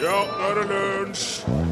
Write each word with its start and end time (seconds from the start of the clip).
Ja, 0.00 0.06
nå 0.08 0.46
er 0.48 0.54
det 0.54 0.68
lunsj! 0.70 1.69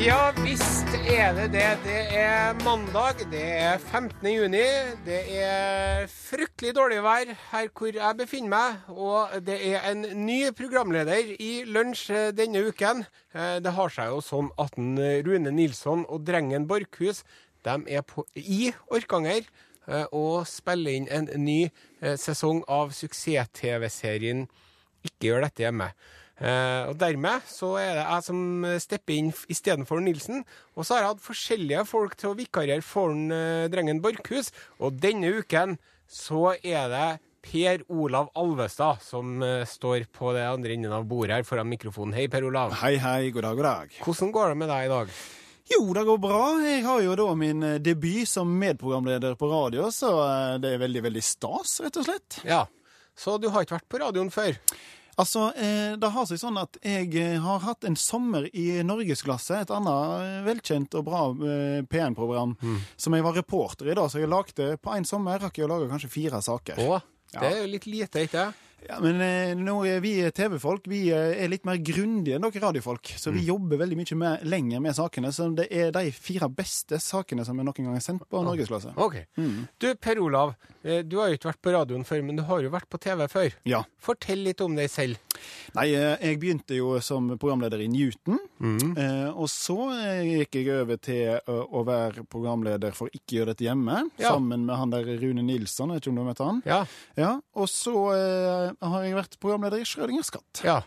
Ja 0.00 0.30
visst 0.40 0.88
er 1.12 1.34
det 1.36 1.50
det. 1.52 1.66
Det 1.84 1.98
er 2.16 2.54
mandag, 2.64 3.18
det 3.28 3.42
er 3.44 3.74
15. 3.78 4.24
juni. 4.32 4.62
Det 5.04 5.18
er 5.36 6.06
fryktelig 6.08 6.70
dårlig 6.78 7.02
vær 7.04 7.32
her 7.50 7.66
hvor 7.68 7.92
jeg 7.92 8.16
befinner 8.16 8.48
meg. 8.54 8.78
Og 8.88 9.34
det 9.44 9.58
er 9.74 9.84
en 9.90 10.06
ny 10.24 10.38
programleder 10.56 11.34
i 11.36 11.50
Lunsj 11.68 12.06
eh, 12.16 12.30
denne 12.32 12.62
uken. 12.70 13.04
Eh, 13.34 13.58
Det 13.60 13.74
har 13.76 13.92
seg 13.92 14.08
jo 14.14 14.22
sånn 14.24 14.48
at 14.56 14.78
Rune 14.80 15.52
Nilsson 15.52 16.06
og 16.08 16.24
Drengen 16.24 16.64
Borchhus 16.70 17.20
de 17.68 17.76
er 17.92 18.00
på, 18.00 18.24
i 18.40 18.70
Orkanger 18.88 19.44
eh, 19.44 20.06
og 20.16 20.48
spiller 20.48 20.96
inn 20.96 21.10
en 21.12 21.28
ny 21.44 21.66
eh, 22.00 22.16
sesong 22.16 22.64
av 22.72 22.96
suksess-TV-serien 22.96 24.46
Ikke 25.04 25.28
gjør 25.28 25.44
dette 25.44 25.68
hjemme. 25.68 25.90
Eh, 26.40 26.88
og 26.88 26.96
dermed 27.00 27.44
så 27.48 27.74
er 27.80 27.94
det 27.98 28.04
jeg 28.06 28.26
som 28.26 28.68
stepper 28.80 29.16
inn 29.16 29.32
istedenfor 29.52 30.00
Nilsen. 30.04 30.44
Og 30.74 30.86
så 30.86 30.96
har 30.96 31.04
jeg 31.04 31.12
hatt 31.14 31.26
forskjellige 31.28 31.86
folk 31.88 32.16
til 32.20 32.32
å 32.32 32.38
vikariere 32.38 32.84
for 32.84 33.12
den, 33.12 33.30
eh, 33.32 33.68
drengen 33.72 34.00
Borchhus. 34.00 34.52
Og 34.80 34.96
denne 35.00 35.34
uken 35.40 35.76
så 36.10 36.56
er 36.64 36.88
det 36.90 37.10
Per 37.40 37.84
Olav 37.88 38.28
Alvestad 38.36 39.00
som 39.04 39.42
eh, 39.42 39.64
står 39.64 40.06
på 40.12 40.32
det 40.36 40.44
andre 40.44 40.74
enden 40.76 40.92
av 40.92 41.06
bordet 41.08 41.38
her 41.38 41.46
foran 41.48 41.70
mikrofonen. 41.70 42.16
Hei, 42.16 42.28
Per 42.28 42.44
Olav. 42.48 42.74
Hei, 42.82 42.96
hei, 43.00 43.30
god 43.32 43.46
dag, 43.46 43.60
god 43.60 43.68
dag. 43.68 44.00
Hvordan 44.04 44.32
går 44.34 44.52
det 44.52 44.58
med 44.60 44.72
deg 44.72 44.88
i 44.88 44.92
dag? 44.92 45.14
Jo, 45.70 45.80
det 45.94 46.02
går 46.08 46.18
bra. 46.18 46.42
Jeg 46.66 46.82
har 46.82 47.02
jo 47.04 47.16
da 47.18 47.28
min 47.38 47.62
eh, 47.62 47.80
debut 47.82 48.28
som 48.28 48.50
medprogramleder 48.60 49.36
på 49.40 49.50
radio, 49.50 49.88
så 49.94 50.12
eh, 50.24 50.54
det 50.62 50.74
er 50.74 50.82
veldig, 50.82 51.04
veldig 51.08 51.24
stas, 51.24 51.78
rett 51.84 52.00
og 52.00 52.08
slett. 52.08 52.40
Ja, 52.48 52.64
så 53.16 53.36
du 53.40 53.48
har 53.54 53.64
ikke 53.64 53.78
vært 53.78 53.92
på 53.92 54.00
radioen 54.02 54.32
før? 54.34 54.58
Altså, 55.18 55.50
eh, 55.56 55.96
det 56.00 56.10
har 56.14 56.26
seg 56.30 56.38
sånn 56.40 56.58
at 56.60 56.78
jeg 56.86 57.10
eh, 57.18 57.38
har 57.42 57.58
hatt 57.64 57.84
en 57.84 57.96
sommer 57.98 58.46
i 58.56 58.82
Norgesklasse, 58.86 59.58
et 59.64 59.72
annet 59.74 60.24
eh, 60.24 60.40
velkjent 60.46 60.94
og 61.00 61.04
bra 61.08 61.22
eh, 61.34 61.80
P1-program, 61.90 62.54
som 62.96 63.14
jeg 63.16 63.26
var 63.26 63.34
reporter 63.36 63.90
i 63.90 63.94
da, 63.98 64.06
så 64.08 64.22
jeg 64.22 64.30
lagde 64.30 64.76
på 64.80 64.94
en 64.94 65.04
sommer, 65.08 65.40
rakk 65.42 65.58
jeg 65.58 65.66
å 65.66 65.72
lage 65.74 65.90
kanskje 65.90 66.12
fire 66.12 66.40
saker. 66.42 66.78
Å, 67.30 67.40
det 67.40 67.52
er 67.52 67.62
jo 67.62 67.70
litt 67.70 67.86
lite, 67.86 68.26
ikke 68.26 68.42
det? 68.42 68.66
Ja, 68.88 68.96
men 69.02 69.20
eh, 69.20 69.50
nå 69.58 69.74
er 69.84 69.98
vi 70.00 70.14
TV-folk, 70.32 70.86
vi 70.88 71.02
eh, 71.12 71.34
er 71.44 71.50
litt 71.52 71.66
mer 71.68 71.76
grundige 71.84 72.38
enn 72.38 72.46
dere 72.46 72.62
radiofolk, 72.64 73.12
så 73.20 73.32
vi 73.34 73.42
jobber 73.44 73.80
veldig 73.82 73.98
mye 73.98 74.18
med, 74.22 74.46
lenger 74.48 74.80
med 74.80 74.96
sakene, 74.96 75.32
så 75.36 75.50
det 75.56 75.66
er 75.68 75.92
de 75.94 76.06
fire 76.16 76.48
beste 76.48 77.00
sakene 77.02 77.44
som 77.44 77.60
er 77.60 77.68
noen 77.68 77.76
gang 77.76 77.98
har 77.98 78.04
sendt 78.04 78.24
på 78.30 78.40
Norgesklasse. 78.46 78.94
Ok. 78.96 79.20
Du, 79.36 79.90
Per 80.00 80.22
Olav, 80.24 80.54
eh, 80.80 81.02
du 81.04 81.18
har 81.20 81.28
jo 81.28 81.40
ikke 81.40 81.52
vært 81.52 81.62
på 81.66 81.74
radioen 81.76 82.08
før, 82.08 82.24
men 82.24 82.40
du 82.40 82.46
har 82.48 82.64
jo 82.64 82.72
vært 82.72 82.88
på 82.90 83.02
TV 83.04 83.26
før. 83.28 83.58
Ja. 83.68 83.84
Fortell 84.00 84.46
litt 84.48 84.64
om 84.64 84.78
deg 84.78 84.88
selv. 84.92 85.20
Nei, 85.74 85.86
eh, 85.94 86.16
jeg 86.20 86.40
begynte 86.42 86.76
jo 86.76 86.98
som 87.00 87.28
programleder 87.38 87.80
i 87.84 87.88
Newton, 87.88 88.38
Mm. 88.60 89.32
og 89.36 89.46
så 89.48 89.76
eh, 89.96 90.22
gikk 90.44 90.58
jeg 90.60 90.68
over 90.82 90.98
til 91.00 91.38
å, 91.48 91.58
å 91.80 91.84
være 91.86 92.24
programleder 92.28 92.92
for 92.92 93.08
Ikke 93.16 93.38
gjør 93.40 93.46
dette 93.54 93.64
hjemme, 93.64 94.10
Ja. 94.20 94.34
sammen 94.34 94.66
med 94.66 94.76
han 94.76 94.90
der 94.90 95.04
Rune 95.20 95.42
Nilsson, 95.42 95.88
jeg 95.88 96.00
vet 96.00 96.04
ikke 96.06 96.10
om 96.10 96.16
du 96.20 96.22
har 96.24 96.30
møtt 96.34 96.44
han? 96.44 96.62
Ja. 96.66 96.80
Ja, 97.16 97.32
og 97.56 97.68
så 97.72 97.94
eh, 98.12 98.72
har 98.82 99.02
jeg 99.06 99.14
vært 99.16 99.38
programleder 99.40 99.80
i 99.80 99.84
Schrødingers 99.88 100.30
katt. 100.30 100.64
ja. 100.64 100.82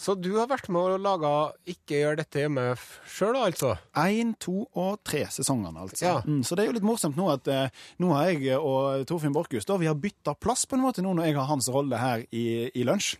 Så 0.00 0.14
du 0.16 0.30
har 0.38 0.46
vært 0.48 0.70
med 0.72 0.80
og 0.80 1.00
laga 1.02 1.30
Ikke 1.68 1.98
gjør 1.98 2.14
dette 2.16 2.40
hjemme 2.40 2.62
sjøl, 3.04 3.34
altså? 3.36 3.74
Én, 4.00 4.30
to 4.40 4.62
og 4.78 5.02
tre 5.04 5.26
sesongene, 5.28 5.82
altså. 5.82 6.00
Ja. 6.06 6.14
Mm, 6.24 6.38
så 6.46 6.56
det 6.56 6.62
er 6.64 6.70
jo 6.70 6.76
litt 6.78 6.86
morsomt 6.88 7.18
nå 7.18 7.26
at 7.34 7.50
eh, 7.52 7.68
nå 8.00 8.14
har 8.14 8.30
jeg 8.30 8.56
og 8.56 9.04
Torfinn 9.10 9.34
Borchhus 9.34 9.66
vi 9.68 9.90
har 9.90 9.98
bytta 9.98 10.32
plass 10.40 10.64
på 10.64 10.78
en 10.78 10.84
måte 10.86 11.02
nå 11.04 11.12
når 11.12 11.26
jeg 11.28 11.36
har 11.36 11.50
hans 11.50 11.68
rolle 11.74 11.98
her 12.00 12.24
i, 12.32 12.70
i 12.72 12.86
lunsj. 12.86 13.18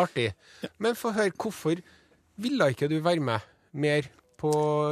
Artig. 0.00 0.30
Men 0.82 0.98
få 0.98 1.12
høre, 1.16 1.34
hvorfor 1.34 1.80
ville 2.36 2.70
ikke 2.72 2.88
du 2.90 2.98
være 3.00 3.22
med 3.24 3.44
mer 3.72 4.08
på 4.36 4.50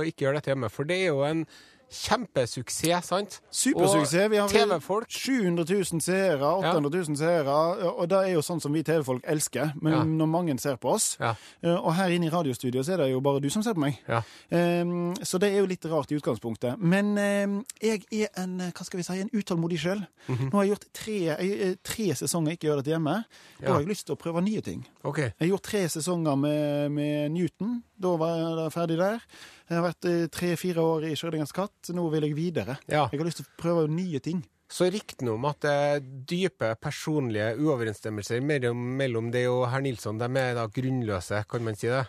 Ikke 0.08 0.24
gjør 0.24 0.38
dette 0.38 0.52
hjemme? 0.52 0.70
For 0.72 0.88
det 0.88 1.02
er 1.02 1.10
jo 1.12 1.24
en 1.26 1.44
kjempesuksess, 1.90 3.06
sant? 3.08 3.40
Supersuksess. 3.50 4.30
Vi 4.30 4.36
har 4.40 4.48
TV-folk 4.48 5.10
700 5.10 5.64
000 5.68 6.00
seere, 6.04 6.40
800 6.58 6.90
000 7.08 7.16
seere, 7.18 7.56
og 7.90 8.08
det 8.10 8.18
er 8.18 8.32
jo 8.34 8.42
sånn 8.44 8.60
som 8.62 8.72
vi 8.74 8.82
TV-folk 8.86 9.24
elsker, 9.30 9.72
men 9.82 9.92
Ja. 9.92 10.02
når 10.04 10.26
mange 10.30 10.58
ser 10.60 10.76
på 10.76 10.90
oss. 10.94 11.16
Ja. 11.20 11.34
Eh, 11.62 11.74
Og 11.84 11.94
her 11.94 12.08
inne 12.08 12.26
i 12.26 12.30
radiostudioet 12.30 12.86
så 12.86 12.92
er 12.94 12.96
det 13.04 13.10
jo 13.12 13.20
bare 13.20 13.40
du 13.40 13.48
som 13.50 13.62
ser 13.62 13.74
på 13.74 13.80
meg. 13.80 13.98
Ja. 14.08 14.22
Um, 14.50 15.14
så 15.22 15.38
det 15.38 15.52
er 15.52 15.58
jo 15.60 15.66
litt 15.66 15.84
rart 15.84 16.10
i 16.12 16.16
utgangspunktet. 16.16 16.78
Men 16.78 17.16
um, 17.18 17.64
jeg 17.82 18.02
er 18.12 18.28
en 18.42 18.60
eh, 18.60 18.70
hva 18.72 18.84
skal 18.84 18.98
vi 18.98 19.04
si, 19.04 19.20
en 19.20 19.30
utålmodig 19.32 19.78
sjøl. 19.78 20.06
Mhm. 20.28 20.48
Nå 20.50 20.56
har 20.56 20.64
jeg 20.64 20.70
gjort 20.74 20.86
tre, 20.94 21.18
eh, 21.38 21.74
tre 21.82 22.14
sesonger 22.14 22.52
Ikke 22.52 22.68
gjør 22.68 22.76
dette 22.82 22.90
hjemme. 22.94 23.24
Da 23.60 23.72
har 23.72 23.80
jeg 23.80 23.88
lyst 23.88 24.06
til 24.06 24.14
å 24.16 24.18
prøve 24.18 24.42
nye 24.42 24.60
ting. 24.60 24.86
Okay. 25.04 25.32
Jeg 25.38 25.48
har 25.48 25.56
gjort 25.56 25.62
tre 25.62 25.88
sesonger 25.88 26.36
med, 26.38 26.90
med 26.92 27.30
Newton. 27.32 27.82
Da 28.04 28.14
var 28.20 28.34
jeg 28.36 28.72
ferdig 28.74 28.98
der. 29.00 29.22
Jeg 29.64 29.78
har 29.78 29.86
vært 29.86 30.08
tre-fire 30.34 30.82
år 30.84 31.06
i 31.08 31.14
Schrødingers 31.16 31.54
katt. 31.56 31.92
Nå 31.96 32.04
vil 32.12 32.26
jeg 32.28 32.36
videre. 32.36 32.76
Ja. 32.84 33.06
Jeg 33.08 33.22
har 33.22 33.28
lyst 33.30 33.40
til 33.40 33.48
å 33.48 33.62
prøve 33.62 33.86
nye 33.88 34.20
ting. 34.24 34.42
Så 34.74 34.88
ryktene 34.90 35.34
om 35.36 35.44
at 35.48 35.60
det 35.62 35.72
er 35.72 36.04
dype 36.28 36.72
personlige 36.82 37.52
uoverensstemmelser 37.60 38.42
mellom, 38.44 38.80
mellom 38.98 39.30
deg 39.32 39.48
og 39.52 39.68
herr 39.70 39.84
Nilsson, 39.84 40.18
de 40.18 40.28
er 40.40 40.54
da 40.56 40.64
grunnløse, 40.72 41.44
kan 41.48 41.64
man 41.64 41.78
si 41.78 41.90
det? 41.92 42.02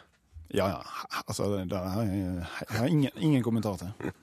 Ja, 0.55 0.69
ja. 0.71 0.79
Altså, 1.25 1.49
det, 1.51 1.65
det 1.71 1.79
har 1.79 2.07
jeg, 2.07 2.21
jeg 2.63 2.77
har 2.79 2.87
ingen, 2.91 3.17
ingen 3.17 3.43
kommentar 3.45 3.81
til. 3.81 4.11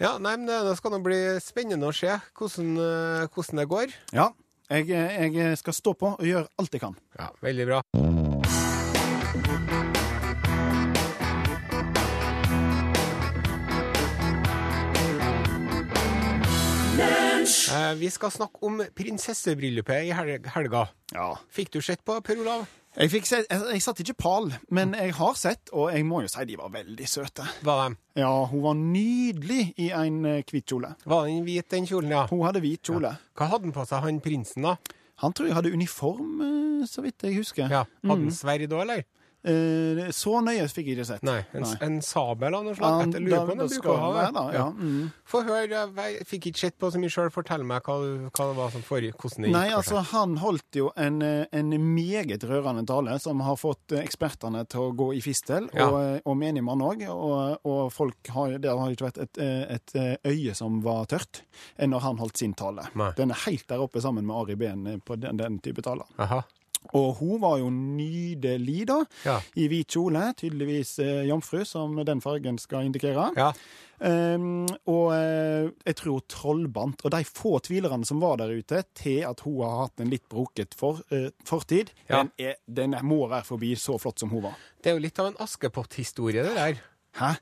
Ja, 0.00 0.14
nei, 0.16 0.30
men 0.40 0.48
det 0.48 0.78
skal 0.78 0.94
nå 0.94 1.02
bli 1.04 1.16
spennende 1.44 1.90
å 1.90 1.92
se 1.92 2.08
hvordan, 2.08 2.70
eh, 2.80 3.26
hvordan 3.34 3.60
det 3.60 3.66
går. 3.68 3.92
Ja. 4.16 4.30
Jeg, 4.72 4.88
jeg 4.88 5.58
skal 5.60 5.76
stå 5.76 5.92
på 5.92 6.14
og 6.14 6.24
gjøre 6.24 6.48
alt 6.56 6.72
jeg 6.72 6.80
kan. 6.86 6.96
Ja, 7.18 7.28
veldig 7.44 7.68
bra. 7.68 7.82
Vi 17.98 18.10
skal 18.12 18.30
snakke 18.34 18.62
om 18.66 18.82
prinsessebryllupet 18.96 20.06
i 20.08 20.12
helga. 20.12 20.84
Ja. 21.14 21.30
Fikk 21.50 21.72
du 21.74 21.80
sett 21.84 22.04
på, 22.06 22.18
Per 22.24 22.38
Olav? 22.42 22.66
Jeg, 22.98 23.10
fikk 23.12 23.28
se, 23.28 23.38
jeg, 23.44 23.66
jeg 23.70 23.82
satt 23.84 24.00
ikke 24.02 24.16
pal, 24.18 24.48
men 24.74 24.96
jeg 24.98 25.12
har 25.14 25.36
sett, 25.38 25.70
og 25.70 25.92
jeg 25.94 26.02
må 26.08 26.24
jo 26.24 26.30
si 26.32 26.42
de 26.48 26.56
var 26.58 26.72
veldig 26.74 27.06
søte. 27.06 27.44
Var 27.62 27.82
de? 27.84 27.98
Ja, 28.18 28.32
hun 28.50 28.64
var 28.64 28.74
nydelig 28.80 29.68
i 29.78 29.92
en 29.94 30.24
eh, 30.26 30.40
hvit 30.50 30.66
kjole. 30.66 30.90
Var 31.06 31.28
den 31.28 31.44
hvit, 31.46 31.68
den 31.70 31.86
kjolen, 31.86 32.10
ja? 32.16 32.24
Hun 32.32 32.42
hadde 32.48 32.62
hvit 32.64 32.82
kjole. 32.90 33.12
Hva 33.38 33.50
hadde 33.52 33.68
han 33.68 33.76
på 33.76 33.86
seg, 33.86 34.02
han 34.08 34.18
prinsen, 34.24 34.66
da? 34.66 34.74
Han 35.22 35.36
tror 35.36 35.50
jeg 35.50 35.58
hadde 35.60 35.72
uniform, 35.76 36.34
eh, 36.42 36.84
så 36.90 37.04
vidt 37.06 37.22
jeg 37.28 37.38
husker. 37.38 37.70
Ja, 37.70 37.84
Hadde 38.02 38.24
han 38.24 38.34
sverd 38.34 38.74
òg, 38.74 38.82
eller? 38.88 39.06
Eh, 39.42 40.10
så 40.12 40.34
nøye 40.44 40.66
fikk 40.68 40.90
jeg 40.90 40.98
ikke 40.98 41.06
sett. 41.08 41.22
Nei, 41.24 41.38
en, 41.56 41.62
Nei. 41.64 41.76
en 41.86 41.94
sabel 42.04 42.54
av 42.58 42.64
noe 42.66 42.74
slag? 42.76 42.98
Ja, 43.00 43.06
Jeg 43.18 43.22
lurer 43.24 43.46
på 43.48 43.52
om 43.54 43.58
de 43.62 43.64
det 43.64 43.78
bruker 43.78 43.90
å 43.94 43.96
ha 44.02 44.10
være, 44.12 44.26
det. 44.26 44.34
da, 44.36 44.42
ja. 44.52 44.66
Mm. 44.76 45.06
Få 45.32 45.40
høre, 45.46 45.80
jeg 45.96 46.26
fikk 46.28 46.48
ikke 46.50 46.60
sett 46.66 46.76
på 46.82 46.90
så 46.92 47.00
mye 47.00 47.12
sjøl. 47.14 47.30
Fortell 47.32 47.64
meg 47.64 47.86
hva, 47.88 47.96
hva 48.28 48.48
det 48.50 48.56
var 48.58 48.74
som 48.74 48.84
foregikk, 48.84 49.16
hvordan 49.22 49.46
det 49.46 49.48
gikk. 49.48 49.56
Nei, 49.56 49.64
for 49.70 49.78
altså, 49.80 50.02
han 50.12 50.36
holdt 50.42 50.78
jo 50.80 50.90
en, 51.00 51.22
eh, 51.24 51.46
en 51.56 51.72
meget 51.94 52.44
rørende 52.50 52.84
tale 52.90 53.16
som 53.22 53.40
har 53.46 53.56
fått 53.56 53.96
eh, 53.96 54.02
ekspertene 54.04 54.66
til 54.68 54.88
å 54.90 54.92
gå 55.00 55.08
i 55.16 55.22
fistel, 55.24 55.70
Ja. 55.72 55.88
og, 55.88 55.98
eh, 56.02 56.20
og 56.26 56.36
menigmann 56.36 56.84
òg. 56.84 57.06
Og, 57.08 57.64
og 57.64 57.92
folk 57.96 58.32
har, 58.36 58.58
det 58.60 58.68
har 58.76 58.90
ikke 58.92 59.08
vært 59.08 59.22
et, 59.24 59.38
eh, 59.40 59.64
et 59.78 59.96
eh, 59.96 60.16
øye 60.28 60.54
som 60.58 60.82
var 60.84 61.06
tørt 61.06 61.42
enn 61.80 61.94
når 61.94 62.00
han 62.04 62.20
holdt 62.20 62.36
sin 62.44 62.52
tale. 62.52 62.84
Nei. 62.94 63.12
Den 63.16 63.30
er 63.32 63.40
helt 63.46 63.66
der 63.72 63.80
oppe 63.80 64.02
sammen 64.04 64.26
med 64.28 64.36
Ari 64.36 64.54
Behn 64.60 64.86
eh, 64.86 64.98
på 65.00 65.16
den, 65.16 65.40
den 65.40 65.58
type 65.64 65.80
taler. 65.86 66.04
Aha. 66.20 66.42
Og 66.96 67.12
hun 67.20 67.40
var 67.42 67.58
jo 67.60 67.68
nydelig, 67.70 68.86
da. 68.88 68.96
Ja. 69.26 69.36
I 69.60 69.68
hvit 69.70 69.92
kjole. 69.94 70.22
Tydeligvis 70.40 70.96
eh, 71.04 71.22
jomfru, 71.28 71.60
som 71.68 71.94
den 72.08 72.22
fargen 72.24 72.58
skal 72.58 72.88
indikere. 72.88 73.28
Ja. 73.36 73.52
Um, 74.00 74.64
og 74.88 75.10
eh, 75.12 75.66
jeg 75.86 75.96
tror 76.00 76.22
trollbandt. 76.32 77.04
Og 77.04 77.12
de 77.12 77.20
få 77.28 77.58
tvilerne 77.66 78.08
som 78.08 78.22
var 78.24 78.40
der 78.40 78.54
ute, 78.56 78.82
til 78.96 79.20
at 79.28 79.42
hun 79.44 79.60
har 79.62 79.82
hatt 79.84 80.00
en 80.00 80.10
litt 80.10 80.24
broket 80.32 80.74
for, 80.78 81.02
eh, 81.12 81.28
fortid, 81.46 81.92
Ja. 82.08 82.22
den, 82.24 82.32
er, 82.40 82.56
den 82.66 82.96
må 83.06 83.20
være 83.28 83.44
forbi 83.52 83.74
så 83.76 83.98
flott 84.00 84.18
som 84.24 84.32
hun 84.32 84.42
var. 84.48 84.56
Det 84.82 84.90
er 84.90 84.96
jo 84.96 85.04
litt 85.04 85.20
av 85.20 85.30
en 85.30 85.38
Askepott-historie, 85.44 86.42
det 86.48 86.56
der. 86.56 86.80
Hæ? 87.20 87.34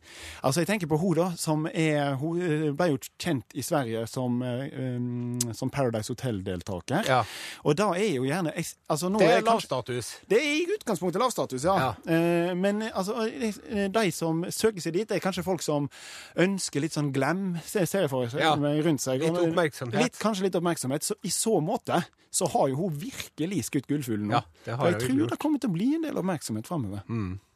Altså, 0.42 0.60
jeg 0.60 0.66
tenker 0.66 0.86
på 0.90 0.96
hun 0.98 1.14
da, 1.16 1.28
som 1.36 1.66
er 1.72 2.14
Hun 2.18 2.40
eh, 2.42 2.72
ble 2.76 2.88
jo 2.90 2.98
kjent 3.18 3.54
i 3.54 3.62
Sverige 3.62 4.06
som, 4.10 4.42
um, 4.42 5.38
som 5.54 5.70
Paradise 5.70 6.10
Hotel-deltaker. 6.12 7.04
Ja. 7.06 7.20
Og 7.64 7.76
da 7.78 7.92
er 7.94 8.14
jo 8.16 8.24
gjerne 8.26 8.52
jeg- 8.56 8.74
altså, 8.90 9.08
Det 9.18 9.22
er 9.28 9.36
er 9.38 9.40
lav 9.40 9.54
lavstatus. 9.54 10.16
Det 10.28 10.38
er 10.38 10.50
i 10.56 10.66
utgangspunktet 10.76 11.20
lavstatus, 11.22 11.64
ja. 11.64 11.76
Ja. 11.78 12.50
Uh, 12.50 12.56
men 12.56 12.82
altså, 12.82 13.14
eh, 13.30 13.88
de 13.88 14.10
som 14.10 14.44
søker 14.50 14.80
seg 14.80 14.92
dit, 14.92 15.10
er 15.12 15.18
kanskje 15.22 15.44
folk 15.44 15.62
som 15.62 15.88
ønsker 16.36 16.80
litt 16.80 16.92
sånn 16.92 17.12
glam, 17.12 17.58
ser 17.64 17.86
jeg 17.86 18.10
for 18.10 18.26
meg, 18.56 18.84
rundt 18.84 19.00
seg. 19.00 19.20
Litt 19.20 19.30
oppmerksomhet. 19.38 20.02
Litt, 20.02 20.18
kanskje 20.18 20.42
litt 20.48 20.54
oppmerksomhet. 20.58 21.02
Så 21.04 21.14
i 21.22 21.28
så 21.28 21.60
måte 21.62 22.02
så 22.30 22.46
har 22.52 22.68
jo 22.68 22.76
hun 22.76 22.94
virkelig 23.00 23.64
skutt 23.70 23.86
gullfuglen 23.88 24.28
nå. 24.28 24.40
Ja, 24.66 24.76
For 24.76 24.90
jeg 24.92 25.00
tror 25.00 25.30
det 25.30 25.38
kommer 25.40 25.58
til 25.62 25.70
å 25.70 25.72
bli 25.72 25.94
en 25.96 26.02
del 26.04 26.18
oppmerksomhet 26.20 26.66
framover. 26.68 27.02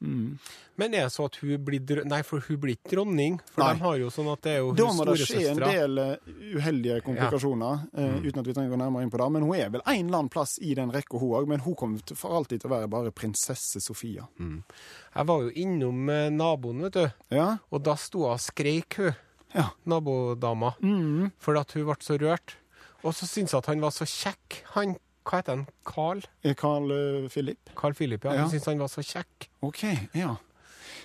Men 0.00 0.94
er 0.96 1.04
det 1.06 1.12
så 1.14 1.26
at 1.28 1.36
hun 1.42 1.58
blir 1.64 2.02
Nei, 2.08 2.22
for 2.26 2.40
hun 2.46 2.56
blir 2.62 2.74
ikke 2.78 2.94
dronning. 2.96 3.36
For 3.52 3.62
Nei. 3.62 3.72
de 3.76 3.84
har 3.84 3.96
jo 4.00 4.08
sånn 4.10 4.30
at 4.32 4.42
det 4.46 4.54
er 4.56 4.60
jo 4.62 4.72
Da 4.78 4.86
må 4.96 5.04
det 5.06 5.16
skje 5.20 5.42
en 5.52 5.60
del 5.62 5.98
eh, 6.02 6.30
uheldige 6.56 7.00
komplikasjoner, 7.06 7.82
eh, 7.92 8.14
uten 8.24 8.40
at 8.42 8.48
vi 8.48 8.54
trenger 8.56 8.72
å 8.72 8.74
gå 8.74 8.80
nærmere 8.82 9.06
inn 9.06 9.12
på 9.12 9.20
det. 9.22 9.28
Men 9.36 9.46
hun 9.46 9.54
er 9.58 9.70
vel 9.76 9.84
en 9.84 10.06
eller 10.06 10.18
annen 10.22 10.32
plass 10.32 10.56
i 10.62 10.72
den 10.78 10.90
rekka, 10.94 11.20
hun 11.20 11.34
òg. 11.38 11.48
Men 11.52 11.60
hun 11.66 11.74
kommer 11.78 12.00
til- 12.04 12.16
for 12.16 12.30
alltid 12.38 12.60
til 12.62 12.70
å 12.70 12.74
være 12.78 12.88
bare 12.90 13.12
prinsesse 13.12 13.80
Sofia. 13.82 14.26
Jeg 14.40 15.26
var 15.26 15.42
jo 15.42 15.50
innom 15.50 16.08
eh, 16.10 16.30
naboen, 16.30 16.80
vet 16.88 16.92
du. 16.92 17.12
Ja? 17.36 17.58
Og 17.70 17.82
da 17.84 17.94
sto 17.94 18.24
hun 18.24 18.32
og 18.32 18.40
skreik, 18.40 18.94
hun, 18.96 19.14
Ja. 19.54 19.68
nabodama. 19.86 20.74
Mm. 20.80 21.30
Fordi 21.38 21.60
at 21.60 21.72
hun 21.72 21.84
ble 21.84 21.94
så 22.00 22.16
rørt. 22.18 22.54
Og 23.02 23.14
så 23.14 23.26
syntes 23.26 23.52
jeg 23.54 23.62
at 23.62 23.70
han 23.72 23.82
var 23.82 23.94
så 23.94 24.06
kjekk. 24.06 24.62
Han, 24.76 24.94
hva 25.26 25.40
heter 25.40 25.56
han? 25.56 25.66
Carl? 25.88 26.22
Eh, 26.44 26.54
Carl 26.58 26.92
eh, 26.94 27.28
Philip? 27.32 27.74
Carl 27.78 27.96
Philip, 27.98 28.24
ja. 28.24 28.36
Ja. 28.38 28.46
Hun 28.46 28.54
syntes 28.54 28.70
han 28.70 28.82
var 28.82 28.92
så 28.92 29.04
kjekk. 29.06 29.48
OK, 29.66 29.84
ja. 30.18 30.36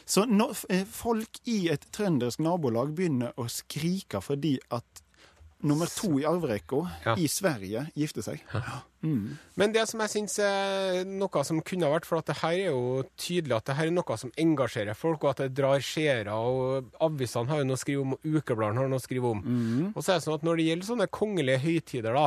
Så 0.08 0.24
når 0.30 0.56
eh, 0.74 0.86
folk 0.88 1.42
i 1.50 1.68
et 1.74 1.84
trøndersk 1.96 2.40
nabolag 2.44 2.94
begynner 2.96 3.36
å 3.36 3.48
skrike 3.52 4.22
fordi 4.24 4.56
at 4.72 5.04
nummer 5.64 5.88
to 5.90 6.20
i 6.20 6.26
arverekka 6.30 6.80
Ja. 7.06 7.16
i 7.18 7.26
Sverige 7.28 7.88
gifter 7.98 8.22
seg 8.22 8.42
Mm. 9.04 9.38
Men 9.56 9.72
det 9.72 9.88
som 9.88 10.00
jeg 10.02 10.10
syns 10.10 10.40
er 10.42 11.04
noe 11.06 11.44
som 11.46 11.62
kunne 11.62 11.86
ha 11.86 11.92
vært, 11.94 12.06
for 12.06 12.18
at 12.18 12.26
det 12.26 12.38
her 12.42 12.52
er 12.58 12.72
jo 12.72 13.04
tydelig 13.16 13.56
at 13.56 13.66
det 13.66 13.76
her 13.78 13.88
er 13.88 13.92
noe 13.94 14.18
som 14.18 14.32
engasjerer 14.36 14.96
folk, 14.98 15.24
og 15.24 15.30
at 15.30 15.38
det 15.46 15.54
drar 15.54 15.80
seere. 15.80 16.34
Og 16.34 16.90
avisene 17.00 17.48
har 17.48 17.60
jo 17.62 17.68
noe 17.70 17.78
å 17.78 17.84
skrive 17.84 18.02
om, 18.02 18.14
og 18.14 18.20
ukebladene 18.26 18.82
har 18.82 18.90
noe 18.90 19.00
å 19.00 19.06
skrive 19.06 19.30
om. 19.32 19.42
Mm. 19.46 19.94
Og 19.96 20.02
så 20.04 20.12
er 20.16 20.18
det 20.18 20.26
sånn 20.26 20.34
at 20.40 20.44
når 20.44 20.58
det 20.58 20.66
gjelder 20.68 20.90
sånne 20.90 21.08
kongelige 21.14 21.62
høytider, 21.62 22.14
da, 22.18 22.26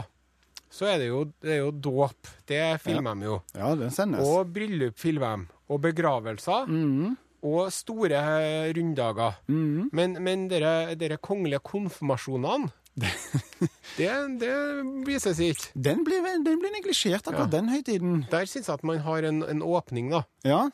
så 0.70 0.86
er 0.86 0.98
det 1.02 1.08
jo, 1.10 1.24
det 1.42 1.50
er 1.56 1.58
jo 1.64 1.70
dåp. 1.72 2.30
Det 2.46 2.62
filmer 2.80 3.18
de 3.18 3.26
jo. 3.26 3.40
Ja, 3.58 3.74
det 3.74 3.90
sendes. 3.92 4.22
Og 4.24 4.46
bryllup 4.54 4.96
filmer 4.96 5.36
de. 5.42 5.46
Og 5.74 5.80
begravelser. 5.82 6.70
Mm. 6.70 7.16
Og 7.42 7.70
store 7.72 8.20
runddager. 8.76 9.34
Mm. 9.48 9.90
Men, 9.92 10.16
men 10.22 10.48
dere, 10.48 10.94
dere 10.94 11.16
kongelige 11.18 11.60
konfirmasjonene, 11.66 12.70
det, 13.98 14.10
det 14.40 14.52
vises 15.06 15.40
ikke. 15.44 15.70
Den 15.74 16.04
blir, 16.06 16.22
den 16.44 16.60
blir 16.60 16.72
neglisjert, 16.76 17.26
akkurat 17.26 17.48
Ja. 17.52 17.54
den 17.60 17.68
høytiden. 17.72 18.20
Der 18.30 18.46
syns 18.46 18.68
jeg 18.68 18.74
at 18.78 18.84
man 18.86 18.98
har 19.04 19.22
en, 19.28 19.42
en 19.42 19.62
åpning, 19.62 20.10
da. 20.14 20.22
Ja. 20.44 20.68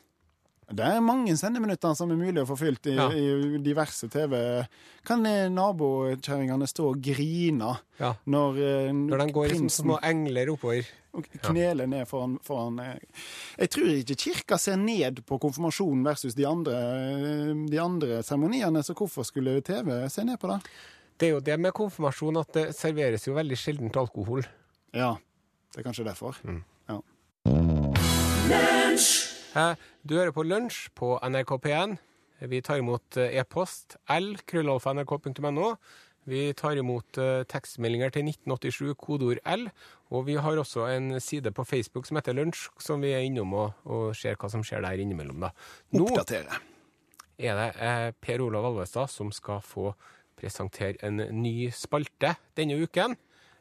Det 0.66 0.82
er 0.82 0.98
mange 0.98 1.30
sendeminutter 1.38 1.92
som 1.94 2.10
er 2.10 2.16
mulig 2.18 2.42
å 2.42 2.46
få 2.48 2.56
fylt 2.58 2.88
i, 2.90 2.96
Ja. 2.96 3.04
i 3.14 3.58
diverse 3.62 4.08
TV. 4.10 4.66
Kan 5.06 5.22
eh, 5.30 5.44
nabokjerringene 5.48 6.66
stå 6.66 6.88
og 6.90 7.00
grine 7.06 7.76
Ja. 8.00 8.14
når, 8.26 8.58
uh, 8.58 8.92
Når 8.92 9.18
de 9.22 9.32
går 9.32 9.54
som 9.54 9.68
små 9.70 9.98
engler 10.02 10.50
oppover. 10.50 10.84
og 11.14 11.24
kneler 11.40 11.86
ned 11.86 12.04
foran, 12.08 12.34
foran 12.44 12.80
eh. 12.82 12.98
Jeg 13.58 13.70
tror 13.70 13.86
ikke 13.94 14.16
kirka 14.16 14.58
ser 14.58 14.76
ned 14.76 15.22
på 15.24 15.38
konfirmasjonen 15.40 16.02
versus 16.04 16.34
de 16.34 16.44
andre, 16.44 16.74
de 17.70 17.78
andre 17.80 18.18
seremoniene, 18.26 18.82
så 18.84 18.92
hvorfor 18.92 19.24
skulle 19.24 19.62
TV 19.62 20.08
se 20.10 20.24
ned 20.24 20.36
på 20.38 20.50
det? 20.50 20.58
Det 21.16 21.28
er 21.28 21.32
jo 21.36 21.40
det 21.40 21.56
med 21.60 21.72
konfirmasjon 21.76 22.36
at 22.42 22.50
det 22.52 22.64
serveres 22.76 23.24
jo 23.28 23.34
veldig 23.36 23.56
sjelden 23.56 23.92
alkohol. 23.96 24.44
Ja, 24.92 25.14
det 25.72 25.80
er 25.80 25.86
kanskje 25.88 26.04
derfor. 26.04 26.36
Mm. 26.44 26.62
Ja. 26.90 26.98
Eh, 29.56 29.74
Du 30.06 30.14
hører 30.16 30.32
på 30.36 30.44
Lunsj 30.46 30.90
på 30.94 31.16
NRK 31.24 31.56
P1. 31.64 31.96
Vi 32.46 32.60
tar 32.62 32.78
imot 32.82 33.16
eh, 33.16 33.32
e-post 33.40 33.96
l 34.12 34.36
krøllalfa.nrk.no. 34.46 35.70
Vi 36.26 36.42
tar 36.58 36.76
imot 36.78 37.18
eh, 37.22 37.44
tekstmeldinger 37.48 38.12
til 38.14 38.26
1987, 38.28 38.92
kodeord 39.00 39.40
L. 39.46 39.66
Og 40.12 40.26
vi 40.28 40.36
har 40.38 40.58
også 40.60 40.84
en 40.92 41.16
side 41.22 41.50
på 41.54 41.64
Facebook 41.66 42.06
som 42.06 42.18
heter 42.20 42.36
Lunsj, 42.36 42.68
som 42.82 43.00
vi 43.02 43.14
er 43.16 43.24
innom 43.26 43.54
og, 43.56 43.72
og 43.88 44.12
ser 44.18 44.36
hva 44.38 44.50
som 44.52 44.62
skjer 44.66 44.84
der 44.84 45.00
innimellom. 45.02 45.40
da. 45.48 45.50
Nå 45.96 46.04
Oppdatere. 46.10 46.60
er 47.38 47.56
det 47.62 47.68
eh, 47.80 48.10
Per 48.20 48.44
Olav 48.44 48.68
Alvestad 48.70 49.10
som 49.10 49.32
skal 49.34 49.62
få 49.64 49.94
presentere 50.36 51.00
en 51.06 51.22
ny 51.40 51.70
spalte 51.74 52.34
denne 52.56 52.78
uken. 52.78 53.16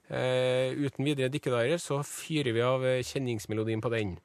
Eh, 0.05 0.75
uten 0.77 1.05
videre 1.07 1.31
dikkedarer 1.33 1.81
så 1.81 2.01
fyrer 2.05 2.53
vi 2.53 2.61
av 2.61 2.85
kjenningsmelodien 3.01 3.81
på 3.81 3.89
den. 3.93 4.17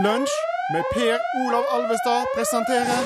Lunsj 0.00 0.36
med 0.72 0.84
Per 0.94 1.18
Olav 1.44 1.64
Alvestad 1.76 2.28
presenterer 2.36 3.02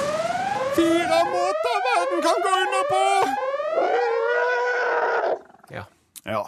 Fire 0.75 1.21
måter 1.31 1.77
verden 1.87 2.21
kan 2.27 2.39
gå 2.45 2.53
under 2.65 2.85
på! 2.91 3.03
Ja. 5.71 5.85
Ja. 6.25 6.43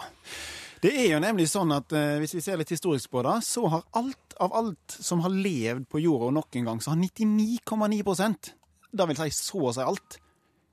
Det 0.81 0.91
er 0.93 1.13
jo 1.13 1.19
nemlig 1.23 1.47
sånn 1.49 1.71
at 1.75 1.95
eh, 1.95 2.19
hvis 2.21 2.35
vi 2.37 2.43
ser 2.43 2.59
litt 2.59 2.71
historisk 2.71 3.11
på 3.11 3.23
det, 3.25 3.37
så 3.47 3.65
har 3.71 3.85
alt 3.97 4.37
av 4.43 4.53
alt 4.53 4.97
som 4.99 5.23
har 5.25 5.33
levd 5.33 5.87
på 5.89 6.03
jorda 6.03 6.29
noen 6.37 6.67
gang, 6.69 6.81
så 6.83 6.93
har 6.93 6.99
99,9 7.01 8.53
det 8.97 9.07
vil 9.13 9.21
si 9.23 9.29
så 9.37 9.61
å 9.69 9.73
si 9.77 9.85
alt, 9.85 10.19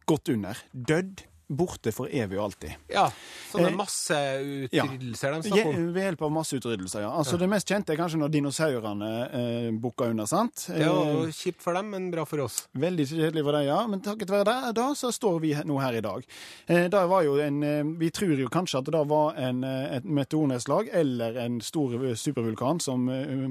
gått 0.09 0.29
under. 0.35 0.59
Dødd. 0.73 1.23
Borte 1.55 1.93
for 1.93 2.09
evig 2.09 2.39
og 2.39 2.47
alltid. 2.47 2.73
ja. 2.89 3.03
Sånne 3.51 3.69
Eh, 4.17 4.63
ja. 4.73 4.87
de 4.89 5.51
snakker 5.51 5.67
om. 5.69 5.91
Ved 5.93 6.07
hjelp 6.07 6.23
av 6.25 6.31
masseutryddelser, 6.33 7.03
ja. 7.05 7.11
Altså 7.21 7.37
Det 7.39 7.49
mest 7.53 7.69
kjente 7.69 7.93
er 7.93 7.99
kanskje 8.01 8.17
når 8.23 8.33
dinosaurene 8.33 9.11
eh, 9.29 9.69
bukka 9.77 10.09
under, 10.09 10.25
sant? 10.27 10.65
Det 10.73 10.89
var 10.89 11.13
Eh, 11.27 11.31
kjipt 11.37 11.61
for 11.63 11.77
dem, 11.77 11.91
men 11.93 12.09
bra 12.11 12.25
for 12.25 12.41
oss. 12.47 12.63
Veldig 12.73 13.07
kjedelig 13.13 13.45
for 13.45 13.59
deg, 13.59 13.69
ja. 13.69 13.79
Men 13.87 14.01
takket 14.01 14.33
være 14.33 14.49
det, 14.49 14.75
da 14.81 14.89
så 14.97 15.13
står 15.13 15.39
vi 15.45 15.53
nå 15.69 15.79
her 15.85 16.01
i 16.01 16.03
dag. 16.09 16.25
Eh, 16.67 16.89
det 16.89 17.05
var 17.13 17.23
jo 17.29 17.37
en, 17.45 17.63
eh, 17.63 17.85
vi 18.01 18.11
tror 18.11 18.41
jo 18.41 18.49
kanskje 18.49 18.81
at 18.81 18.89
det 18.89 18.97
da 18.97 19.05
var 19.05 19.37
en, 19.37 19.63
et 19.69 20.05
meteornedslag 20.09 20.89
eller 20.97 21.37
en 21.45 21.61
stor 21.61 21.93
supervulkan 22.17 22.81
som 22.81 23.05
eh, 23.13 23.49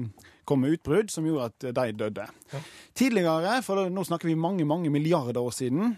kom 0.48 0.64
med 0.64 0.76
utbrudd, 0.76 1.12
som 1.12 1.26
gjorde 1.26 1.50
at 1.50 1.68
de 1.76 1.86
døde. 1.98 2.26
Ja. 2.52 2.62
Tidligere, 2.96 3.60
for 3.66 3.88
nå 3.90 4.04
snakker 4.06 4.30
vi 4.30 4.38
mange, 4.38 4.66
mange 4.68 4.92
milliarder 4.92 5.42
år 5.42 5.54
siden, 5.56 5.96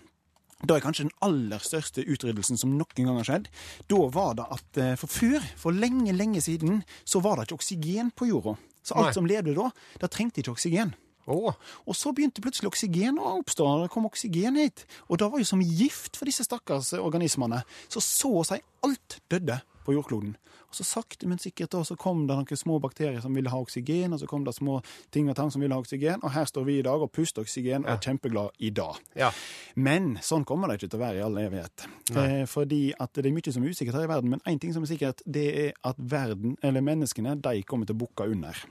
da 0.64 0.76
er 0.76 0.84
kanskje 0.84 1.04
den 1.04 1.16
aller 1.20 1.60
største 1.60 2.00
utryddelsen 2.08 2.56
som 2.56 2.72
noen 2.78 2.96
gang 2.96 3.19
har 3.19 3.28
skjedd. 3.28 3.48
Da 3.93 3.98
var 4.12 4.38
det 4.38 4.46
at 4.54 4.78
eh, 4.81 4.94
for 4.96 5.12
før, 5.12 5.44
for 5.60 5.76
lenge, 5.76 6.14
lenge 6.16 6.40
siden, 6.40 6.81
så 7.04 7.20
var 7.20 7.37
det 7.37 7.46
ikke 7.46 7.58
oksygen 7.58 8.08
på 8.16 8.31
jorda. 8.31 8.56
Så 8.87 8.96
alt 8.96 9.10
Nei. 9.10 9.16
som 9.19 9.28
levde 9.28 9.56
da, 9.56 9.69
det 10.00 10.10
trengte 10.14 10.40
ikke 10.40 10.54
oksygen. 10.54 10.94
Oh. 11.26 11.52
Og 11.90 11.96
så 11.98 12.12
begynte 12.14 12.40
plutselig 12.40 12.70
oksygen 12.70 13.19
å 13.19 13.37
oppstå. 13.40 13.66
Det 13.82 13.93
kom 13.93 14.06
oksygen 14.08 14.56
hit. 14.62 14.87
Og 15.10 15.19
det 15.20 15.28
var 15.32 15.43
jo 15.43 15.48
som 15.48 15.60
gift 15.60 16.16
for 16.16 16.31
disse 16.31 16.46
stakkars 16.46 16.93
organismene. 16.96 17.64
Så 17.90 18.00
så 18.04 18.31
å 18.40 18.44
si 18.46 18.60
alt 18.87 19.19
døde 19.28 19.58
på 19.86 19.94
jordkloden. 19.94 20.34
Og 20.66 20.74
så 20.74 20.84
sakte, 20.86 21.28
men 21.30 21.38
sikkert 21.40 21.72
da, 21.72 21.82
så 21.86 21.96
kom 21.98 22.24
det 22.26 22.36
noen 22.36 22.58
små 22.58 22.78
bakterier 22.82 23.22
som 23.24 23.34
ville 23.36 23.52
ha 23.52 23.60
oksygen, 23.62 24.14
og 24.14 24.20
så 24.20 24.28
kom 24.30 24.44
det 24.46 24.56
små 24.56 24.80
ting 25.14 25.30
og 25.30 25.36
tang 25.38 25.52
som 25.54 25.62
ville 25.62 25.76
ha 25.76 25.82
oksygen, 25.82 26.22
og 26.22 26.34
her 26.34 26.48
står 26.50 26.66
vi 26.68 26.78
i 26.80 26.86
dag 26.86 27.02
og 27.02 27.12
puster 27.14 27.46
oksygen 27.46 27.86
og 27.86 27.92
er 27.94 28.02
kjempeglade 28.02 28.55
i 28.58 28.72
dag. 28.74 28.98
ja. 29.19 29.31
Men 29.76 30.14
sånn 30.24 30.46
kommer 30.48 30.70
det 30.70 30.78
ikke 30.78 30.90
til 30.94 30.98
å 30.98 31.05
være 31.05 31.20
i 31.20 31.24
all 31.26 31.36
evighet. 31.38 31.86
Eh, 32.16 32.43
fordi 32.48 32.81
at 32.98 33.12
det 33.14 33.28
er 33.28 33.34
mye 33.36 33.52
som 33.52 33.64
er 33.64 33.74
usikkert 33.74 33.98
her 33.98 34.06
i 34.06 34.10
verden, 34.10 34.32
men 34.32 34.44
én 34.48 34.60
ting 34.62 34.72
som 34.74 34.86
er 34.86 34.90
sikkert, 34.90 35.22
det 35.26 35.46
er 35.66 35.72
at 35.86 36.00
verden, 36.00 36.56
eller 36.64 36.84
menneskene, 36.84 37.36
de 37.44 37.62
kommer 37.69 37.88
til 37.88 37.98
å 37.98 38.02
bukke 38.06 38.28
under. 38.32 38.62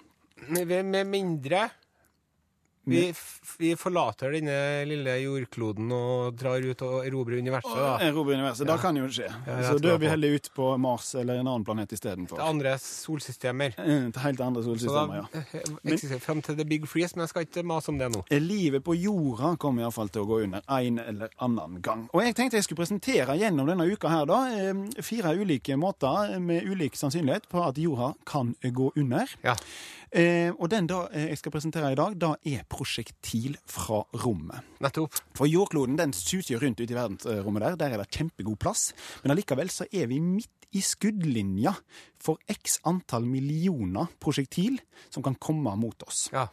Med, 0.50 0.74
med 0.86 1.08
mindre 1.10 1.68
vi, 2.86 3.14
vi 3.60 3.72
forlater 3.80 4.32
denne 4.36 4.56
lille 4.88 5.16
jordkloden 5.24 5.92
og 5.96 6.36
drar 6.40 6.62
ut 6.66 6.82
og 6.86 7.06
erobrer 7.08 7.40
universet, 7.42 7.76
da. 7.76 7.96
Erobre 8.06 8.36
universet. 8.38 8.68
Det 8.70 8.78
kan 8.82 8.98
jo 9.00 9.08
skje. 9.10 9.30
Ja, 9.48 9.58
så 9.72 9.80
dør 9.82 9.98
vi 10.02 10.10
heller 10.12 10.36
ut 10.38 10.50
på 10.56 10.70
Mars 10.82 11.12
eller 11.18 11.42
en 11.42 11.48
annen 11.50 11.66
planet 11.68 11.92
istedenfor. 11.98 12.38
Til 12.40 12.46
andre 12.46 12.76
solsystemer. 12.82 13.76
Eh, 13.82 14.06
Til 14.16 14.22
helt 14.26 14.42
andre 14.46 14.64
solsystemer, 14.66 15.26
da 15.26 15.42
ja. 15.42 15.44
eh, 15.62 15.94
eksisterer 15.96 16.22
fram 16.24 16.42
til 16.46 16.58
the 16.60 16.66
big 16.68 16.86
freeze, 16.90 17.16
men 17.16 17.26
jeg 17.26 17.34
skal 17.34 17.48
ikke 17.48 17.66
mase 17.68 17.90
om 17.94 17.98
det 18.02 18.12
nå. 18.14 18.24
Eh, 18.30 18.42
Livet 18.46 18.84
på 18.86 18.96
jorda 18.98 19.56
kommer 19.62 19.86
iallfall 19.86 20.10
til 20.14 20.26
å 20.26 20.30
gå 20.30 20.42
under 20.46 20.66
en 20.80 21.00
eller 21.02 21.34
annen 21.42 21.80
gang. 21.86 22.06
Og 22.14 22.24
jeg 22.26 22.36
tenkte 22.38 22.60
jeg 22.60 22.68
skulle 22.68 22.84
presentere 22.84 23.38
gjennom 23.40 23.68
denne 23.70 23.88
uka 23.90 24.12
her 24.14 24.30
da, 24.30 24.40
eh, 24.54 25.02
fire 25.06 25.34
ulike 25.42 25.78
måter 25.80 26.38
med 26.40 26.64
ulik 26.70 26.96
sannsynlighet 27.00 27.50
på 27.52 27.64
at 27.66 27.78
jorda 27.82 28.14
kan 28.30 28.54
gå 28.62 28.92
under. 28.96 29.26
Ja. 29.44 29.56
Eh, 30.16 30.52
og 30.56 30.70
den 30.72 30.88
da 30.88 31.02
eh, 31.12 31.28
jeg 31.34 31.42
skal 31.42 31.52
presentere 31.52 31.92
i 31.92 31.98
dag, 32.00 32.14
da 32.16 32.32
er 32.48 32.64
prosjektil 32.72 33.58
fra 33.68 34.00
rommet. 34.24 34.64
Nettopp. 34.84 35.18
For 35.36 35.50
jordkloden 35.50 35.98
den 36.00 36.14
suser 36.16 36.56
jo 36.56 36.62
rundt 36.62 36.80
ute 36.80 36.94
i 36.94 36.96
verdensrommet 36.96 37.66
der. 37.66 37.80
Der 37.82 37.96
er 37.96 38.04
det 38.04 38.12
kjempegod 38.16 38.56
plass. 38.64 38.94
Men 39.24 39.36
allikevel 39.36 39.72
så 39.74 39.90
er 39.92 40.08
vi 40.12 40.22
midt 40.24 40.70
i 40.76 40.82
skuddlinja 40.84 41.74
for 42.24 42.40
x 42.52 42.80
antall 42.88 43.28
millioner 43.28 44.08
prosjektil 44.20 44.80
som 45.12 45.24
kan 45.24 45.36
komme 45.36 45.76
mot 45.80 46.08
oss. 46.08 46.30
Ja. 46.34 46.48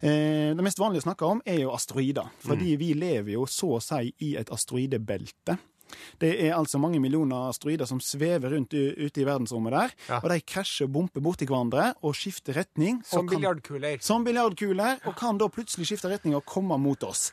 Eh, 0.00 0.52
det 0.56 0.64
mest 0.64 0.80
vanlige 0.80 1.04
å 1.04 1.08
snakke 1.08 1.30
om 1.30 1.40
er 1.44 1.62
jo 1.64 1.72
asteroider. 1.72 2.28
Fordi 2.44 2.76
vi 2.80 2.92
lever 3.00 3.32
jo 3.38 3.46
så 3.48 3.78
å 3.78 3.82
si 3.84 4.12
i 4.28 4.34
et 4.36 4.52
asteroidebelte. 4.52 5.56
Det 6.22 6.32
er 6.46 6.54
altså 6.56 6.80
mange 6.82 7.00
millioner 7.02 7.48
asteroider 7.50 7.88
som 7.88 8.00
svever 8.02 8.52
rundt 8.54 8.74
ute 8.74 9.22
i 9.22 9.26
verdensrommet 9.26 9.76
der. 9.76 9.96
Ja. 10.08 10.20
Og 10.22 10.30
de 10.32 10.40
krasjer 10.40 10.88
og 10.88 10.94
bumper 10.96 11.24
borti 11.24 11.48
hverandre 11.48 11.92
og 12.02 12.16
skifter 12.18 12.56
retning. 12.60 13.02
Som 13.06 13.28
biljardkuler. 13.30 13.98
som 14.04 14.24
biljardkuler, 14.26 15.02
og 15.06 15.16
kan 15.18 15.38
da 15.38 15.48
plutselig 15.52 15.90
skifte 15.90 16.10
retning 16.12 16.36
og 16.38 16.44
komme 16.48 16.78
mot 16.80 17.02
oss. 17.06 17.30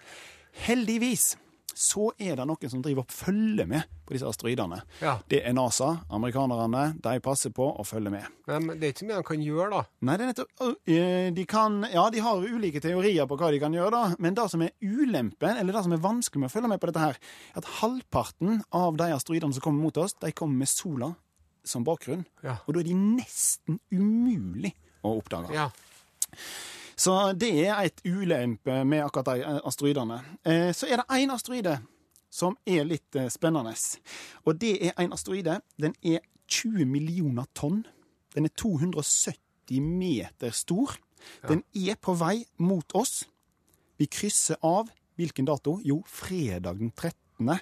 Heldigvis 0.65 1.33
så 1.73 2.11
er 2.21 2.37
det 2.37 2.45
noen 2.47 2.71
som 2.71 2.81
driver 2.83 3.03
og 3.05 3.13
følger 3.13 3.67
med 3.69 3.89
på 4.05 4.15
disse 4.15 4.27
asteroidene. 4.27 4.81
Ja. 5.01 5.15
Det 5.31 5.41
er 5.45 5.55
NASA, 5.55 5.89
amerikanerne. 6.13 6.83
De 7.01 7.13
passer 7.23 7.53
på 7.55 7.65
å 7.79 7.85
følge 7.87 8.11
med. 8.13 8.27
Men 8.49 8.73
det 8.79 8.89
er 8.89 8.95
ikke 8.95 9.07
mye 9.09 9.19
de 9.21 9.27
kan 9.27 9.43
gjøre, 9.45 9.69
da. 9.71 9.81
Nei, 10.03 10.17
det 10.19 10.25
er 10.25 10.31
nettopp 10.33 10.63
øh, 10.67 11.27
De 11.37 11.45
kan 11.49 11.79
Ja, 11.93 12.03
de 12.13 12.23
har 12.25 12.43
ulike 12.43 12.81
teorier 12.83 13.29
på 13.29 13.37
hva 13.39 13.51
de 13.53 13.61
kan 13.63 13.75
gjøre, 13.75 13.93
da. 13.95 14.19
Men 14.23 14.37
det 14.37 14.47
som 14.51 14.65
er 14.65 14.73
ulempen, 14.83 15.57
eller 15.57 15.77
det 15.77 15.85
som 15.87 15.95
er 15.95 16.03
vanskelig 16.03 16.43
med 16.43 16.51
å 16.51 16.55
følge 16.55 16.73
med 16.73 16.83
på 16.83 16.91
dette 16.91 17.05
her, 17.05 17.19
er 17.53 17.63
at 17.63 17.71
halvparten 17.79 18.61
av 18.75 18.99
de 18.99 19.09
asteroidene 19.15 19.55
som 19.55 19.65
kommer 19.65 19.87
mot 19.87 20.01
oss, 20.03 20.17
de 20.19 20.33
kommer 20.35 20.63
med 20.65 20.71
sola 20.71 21.13
som 21.63 21.85
bakgrunn. 21.87 22.25
Ja. 22.43 22.59
Og 22.67 22.75
da 22.75 22.83
er 22.83 22.89
de 22.91 22.97
nesten 22.99 23.79
umulig 23.93 24.73
å 25.03 25.17
oppdage. 25.19 25.55
Ja. 25.55 25.69
Så 26.95 27.33
det 27.38 27.51
er 27.67 27.75
et 27.85 28.01
ulempe 28.05 28.83
med 28.85 29.03
akkurat 29.03 29.25
de 29.38 29.62
asteroidene. 29.65 30.21
Eh, 30.45 30.71
Så 30.73 30.88
er 30.88 30.97
det 31.01 31.05
én 31.09 31.33
asteroide 31.33 31.79
som 32.29 32.57
er 32.65 32.83
litt 32.85 33.15
eh, 33.15 33.29
spennende. 33.29 33.73
Og 34.45 34.59
det 34.62 34.75
er 34.88 34.93
en 34.97 35.13
asteroide. 35.13 35.59
Den 35.79 35.95
er 36.03 36.19
20 36.47 36.85
millioner 36.85 37.45
tonn. 37.55 37.85
Den 38.35 38.45
er 38.45 38.50
270 38.57 39.81
meter 39.81 40.51
stor. 40.51 40.97
Den 41.47 41.63
er 41.73 41.95
på 42.01 42.13
vei 42.19 42.43
mot 42.59 42.95
oss. 42.95 43.23
Vi 43.97 44.05
krysser 44.05 44.57
av 44.63 44.89
hvilken 45.15 45.45
dato? 45.45 45.79
Jo, 45.85 46.01
fredag 46.07 46.79
den 46.79 46.91
13. 46.91 47.59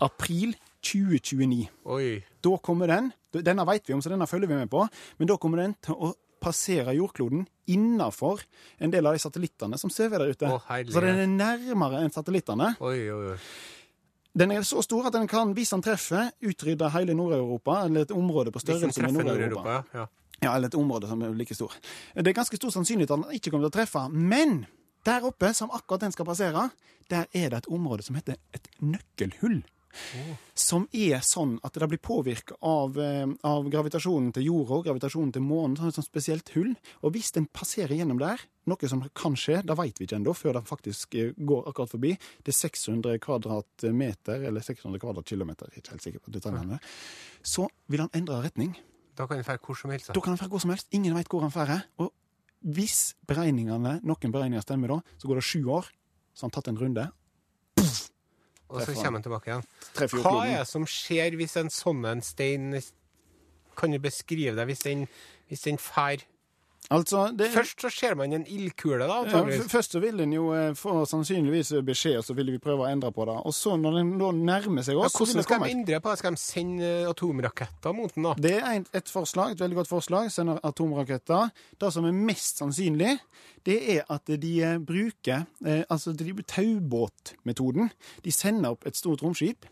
april 0.00 0.54
2029. 0.82 1.68
Oi. 1.84 2.22
Da 2.44 2.56
kommer 2.62 2.86
den. 2.86 3.12
Denne 3.32 3.64
vet 3.66 3.88
vi 3.88 3.94
om, 3.94 4.02
så 4.02 4.10
denne 4.12 4.26
følger 4.28 4.48
vi 4.48 4.54
med 4.60 4.70
på. 4.70 4.84
Men 5.18 5.28
da 5.28 5.36
kommer 5.40 5.62
den 5.64 5.74
til 5.82 5.94
å 5.96 6.12
passere 6.40 6.94
jordkloden 6.96 7.44
innafor 7.70 8.42
en 8.80 8.92
del 8.92 9.06
av 9.06 9.16
de 9.16 9.22
satellittene 9.22 9.78
som 9.80 9.92
svever 9.92 10.24
der 10.24 10.32
ute. 10.34 10.48
Å, 10.48 10.62
så 10.90 11.02
den 11.04 11.20
er 11.24 11.28
nærmere 11.30 12.00
enn 12.04 12.14
satellittene. 12.14 12.72
Oi, 12.80 12.96
oi, 13.12 13.34
oi. 13.34 13.36
Den 14.40 14.54
er 14.54 14.62
så 14.66 14.82
stor 14.86 15.08
at 15.08 15.16
den 15.16 15.26
kan, 15.30 15.52
hvis 15.56 15.72
den 15.74 15.82
treffer, 15.82 16.30
utrydde 16.46 16.88
hele 16.94 17.16
Nord-Europa, 17.18 17.80
eller 17.88 18.06
et 18.06 18.14
område 18.14 18.52
på 18.54 18.62
størrelse 18.62 19.02
med 19.02 19.16
Nord-Europa. 19.18 19.64
Nord-Europa, 19.64 19.98
ja. 19.98 20.06
Ja, 20.40 20.54
eller 20.54 20.70
et 20.70 20.76
område 20.78 21.08
som 21.10 21.20
er 21.22 21.34
like 21.36 21.54
stor. 21.54 21.74
Det 22.14 22.30
er 22.30 22.36
ganske 22.36 22.56
stor 22.56 22.72
sannsynlighet 22.72 23.10
at 23.12 23.26
den 23.26 23.36
ikke 23.36 23.50
kommer 23.52 23.66
til 23.66 23.72
å 23.72 23.76
treffe. 23.80 24.06
Men 24.08 24.62
der 25.04 25.26
oppe, 25.28 25.50
som 25.56 25.72
akkurat 25.74 26.06
den 26.06 26.14
skal 26.14 26.28
passere, 26.28 26.70
der 27.10 27.26
er 27.36 27.52
det 27.52 27.64
et 27.64 27.68
område 27.72 28.06
som 28.06 28.16
heter 28.16 28.38
et 28.56 28.70
nøkkelhull. 28.80 29.60
Som 30.54 30.86
er 30.94 31.22
sånn 31.24 31.56
at 31.66 31.76
det 31.76 31.88
blir 31.90 32.00
påvirka 32.02 32.56
av, 32.66 32.98
eh, 33.00 33.26
av 33.46 33.68
gravitasjonen 33.72 34.32
til 34.36 34.46
jorda 34.50 34.78
og 34.78 34.84
gravitasjonen 34.86 35.32
til 35.34 35.42
månen. 35.42 35.76
Sånn 35.78 35.90
et 35.90 35.98
sånt 35.98 36.08
spesielt 36.08 36.52
hull. 36.54 36.74
Og 37.02 37.14
hvis 37.14 37.32
den 37.36 37.46
passerer 37.46 37.96
gjennom 37.96 38.20
der, 38.20 38.42
noe 38.70 38.90
som 38.90 39.02
kan 39.14 39.34
skje, 39.38 39.60
det 39.66 39.76
vet 39.78 39.98
vi 39.98 40.06
ikke 40.06 40.20
ennå, 40.20 40.34
før 40.36 40.60
den 40.60 40.68
faktisk 40.68 41.16
eh, 41.18 41.32
går 41.36 41.70
akkurat 41.70 41.90
forbi 41.90 42.12
Det 42.44 42.52
er 42.52 42.58
600 42.60 43.18
kvadratmeter, 43.24 44.46
eller 44.46 44.64
600 44.64 45.02
kvadratkilometer, 45.02 45.72
jeg 45.74 45.84
ikke 45.84 45.96
helt 45.96 46.06
sikker 46.06 46.24
på 46.24 46.34
detaljene, 46.34 46.80
så 47.42 47.68
vil 47.88 48.06
han 48.06 48.14
endre 48.14 48.42
retning. 48.44 48.76
Da 49.16 49.26
kan 49.26 49.40
han 49.40 49.44
fære 49.44 49.60
hvor 49.64 49.76
som 49.76 49.90
helst. 49.92 50.12
Da 50.14 50.20
kan 50.20 50.32
han 50.32 50.40
fære 50.40 50.52
hvor 50.52 50.62
som 50.62 50.72
helst. 50.72 50.88
Ingen 50.96 51.16
vet 51.16 51.28
hvor 51.28 51.42
han 51.44 51.52
færer. 51.52 51.82
Og 52.00 52.12
hvis 52.60 53.14
beregningene, 53.28 53.98
noen 54.04 54.32
beregninger 54.32 54.64
stemmer 54.64 54.94
da, 54.94 55.00
så 55.18 55.28
går 55.28 55.40
det 55.40 55.48
sju 55.48 55.64
år, 55.72 55.88
så 56.34 56.44
har 56.44 56.50
han 56.50 56.54
tatt 56.56 56.70
en 56.72 56.80
runde. 56.80 57.06
Og 58.70 58.84
så 58.86 58.94
kommer 58.94 59.18
han 59.18 59.26
tilbake 59.26 59.50
igjen. 59.50 59.64
Hva 60.22 60.34
er 60.46 60.60
det 60.60 60.66
som 60.70 60.86
skjer 60.88 61.36
hvis 61.38 61.56
en 61.58 61.72
sånn 61.74 62.04
en 62.06 62.22
stein 62.22 62.76
Kan 63.78 63.94
du 63.94 63.98
beskrive 64.02 64.54
det 64.58 64.66
hvis 64.68 64.84
den, 64.86 65.06
hvis 65.50 65.66
den 65.66 65.80
fær 65.80 66.22
Altså, 66.90 67.28
det, 67.38 67.52
Først 67.54 67.84
så 67.84 67.88
ser 67.94 68.16
man 68.18 68.32
en 68.34 68.42
ildkule, 68.50 69.04
da. 69.06 69.20
ja, 69.20 69.22
antageligvis. 69.22 69.68
først 69.70 69.92
så 69.94 70.00
vil 70.02 70.16
den 70.18 70.32
jo 70.34 70.48
eh, 70.56 70.72
få 70.74 71.04
sannsynligvis 71.06 71.70
beskjed, 71.86 72.16
og 72.18 72.24
så 72.26 72.34
vil 72.34 72.50
vi 72.50 72.58
prøve 72.62 72.82
å 72.82 72.88
endre 72.90 73.12
på 73.14 73.28
det. 73.28 73.36
Og 73.46 73.54
så 73.54 73.76
når 73.78 74.00
den 74.00 74.10
da 74.18 74.30
nærmer 74.34 74.82
seg 74.82 74.98
oss, 74.98 75.14
ja, 75.14 75.20
hvordan 75.22 75.46
skal 75.46 75.62
de 75.62 75.70
endre 75.76 76.00
på 76.02 76.10
det? 76.10 76.18
Skal 76.18 76.34
de 76.34 76.42
sende 76.42 76.88
eh, 76.88 77.06
atomraketter 77.06 77.94
mot 77.94 78.16
den, 78.16 78.26
da? 78.26 78.32
Det 78.42 78.56
er 78.58 78.82
et 78.98 79.12
forslag, 79.12 79.54
et 79.54 79.62
veldig 79.62 79.78
godt 79.78 79.90
forslag. 79.92 80.32
Sender 80.34 80.58
atomraketter. 80.66 81.52
Det 81.78 81.92
som 81.94 82.08
er 82.10 82.16
mest 82.16 82.58
sannsynlig, 82.64 83.14
det 83.70 83.78
er 83.94 84.10
at 84.10 84.34
de 84.42 84.52
eh, 84.66 84.82
bruker 84.82 85.46
altså 85.86 86.10
de 86.16 86.34
taubåtmetoden. 86.42 87.92
De 88.26 88.34
sender 88.34 88.74
opp 88.74 88.90
et 88.90 88.98
stort 88.98 89.22
romskip. 89.22 89.68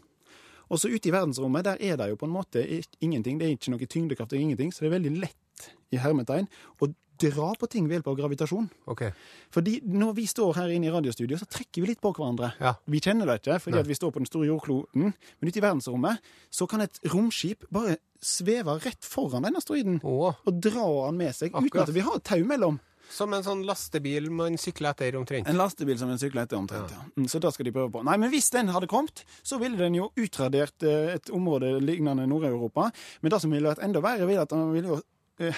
Og 0.71 0.79
så 0.79 0.93
ute 0.93 1.11
i 1.11 1.15
verdensrommet, 1.15 1.67
der 1.67 1.83
er 1.83 1.99
det 1.99 2.11
jo 2.13 2.21
på 2.21 2.29
en 2.29 2.35
måte 2.37 2.63
ingenting. 3.03 3.41
Det 3.41 3.49
er 3.49 3.59
ikke 3.59 3.75
noe 3.75 3.91
tyngdekraft, 3.91 4.31
det 4.31 4.39
er 4.39 4.47
ingenting. 4.47 4.71
Så 4.71 4.85
det 4.85 4.93
er 4.93 4.97
veldig 5.01 5.15
lett 5.25 5.71
i 5.91 5.99
hermetegn 5.99 6.47
å 6.79 6.93
dra 7.21 7.53
på 7.59 7.69
ting 7.71 7.89
ved 7.89 7.99
hjelp 7.99 8.11
av 8.13 8.19
gravitasjon. 8.21 8.69
Okay. 8.95 9.15
Fordi 9.55 9.79
når 9.87 10.17
vi 10.19 10.27
står 10.31 10.59
her 10.61 10.75
inne 10.75 10.91
i 10.91 10.93
radiostudio, 10.95 11.39
så 11.41 11.49
trekker 11.51 11.85
vi 11.85 11.93
litt 11.93 12.03
på 12.05 12.13
hverandre. 12.17 12.53
Ja. 12.63 12.75
Vi 12.89 13.03
kjenner 13.05 13.29
det 13.29 13.41
ikke, 13.43 13.61
fordi 13.67 13.85
vi 13.89 13.99
står 13.99 14.15
på 14.15 14.23
den 14.23 14.31
store 14.31 14.51
jordkloden. 14.51 15.15
Men 15.15 15.51
ute 15.51 15.61
i 15.61 15.65
verdensrommet 15.65 16.29
så 16.51 16.69
kan 16.71 16.85
et 16.85 17.01
romskip 17.13 17.67
bare 17.75 17.99
sveve 18.25 18.79
rett 18.83 19.07
foran 19.07 19.47
den 19.47 19.59
asteroiden 19.59 20.01
oh. 20.03 20.35
og 20.35 20.61
dra 20.63 20.87
den 21.07 21.19
med 21.21 21.35
seg 21.37 21.55
uten 21.55 21.83
at 21.85 21.93
vi 21.95 22.03
har 22.03 22.19
et 22.19 22.27
tau 22.27 22.43
mellom. 22.47 22.81
som 23.09 23.33
en 23.33 23.45
sånn 23.45 23.63
lastebil 23.65 24.27
man 24.35 24.59
sykler 24.61 24.93
etter, 24.93 25.17
omtrent. 25.17 25.49
En 25.49 25.57
lastebil 25.57 25.97
som 25.97 26.11
en 26.13 26.19
sykler 26.21 26.45
etter 26.45 26.59
omtrent, 26.59 26.93
ja. 26.93 27.05
ja. 27.09 27.29
Så 27.33 27.41
da 27.41 27.49
skal 27.55 27.69
de 27.69 27.73
prøve 27.73 27.93
på. 27.95 28.03
Nei, 28.05 28.19
men 28.21 28.29
hvis 28.33 28.51
den 28.53 28.69
hadde 28.75 28.91
kommet, 28.91 29.23
så 29.41 29.57
ville 29.63 29.81
den 29.81 29.97
jo 29.97 30.11
utradert 30.21 30.85
eh, 30.85 31.15
et 31.15 31.31
område 31.33 31.79
lignende 31.81 32.27
Nord-Europa. 32.29 32.91
Men 33.23 33.33
det 33.33 33.41
som 33.41 33.55
ville 33.55 33.71
vært 33.71 33.87
enda 33.87 34.03
verre, 34.05 34.29
ville 34.29 34.45
at 34.45 34.53
den 34.53 34.75
ville 34.75 34.93
jo 34.93 35.01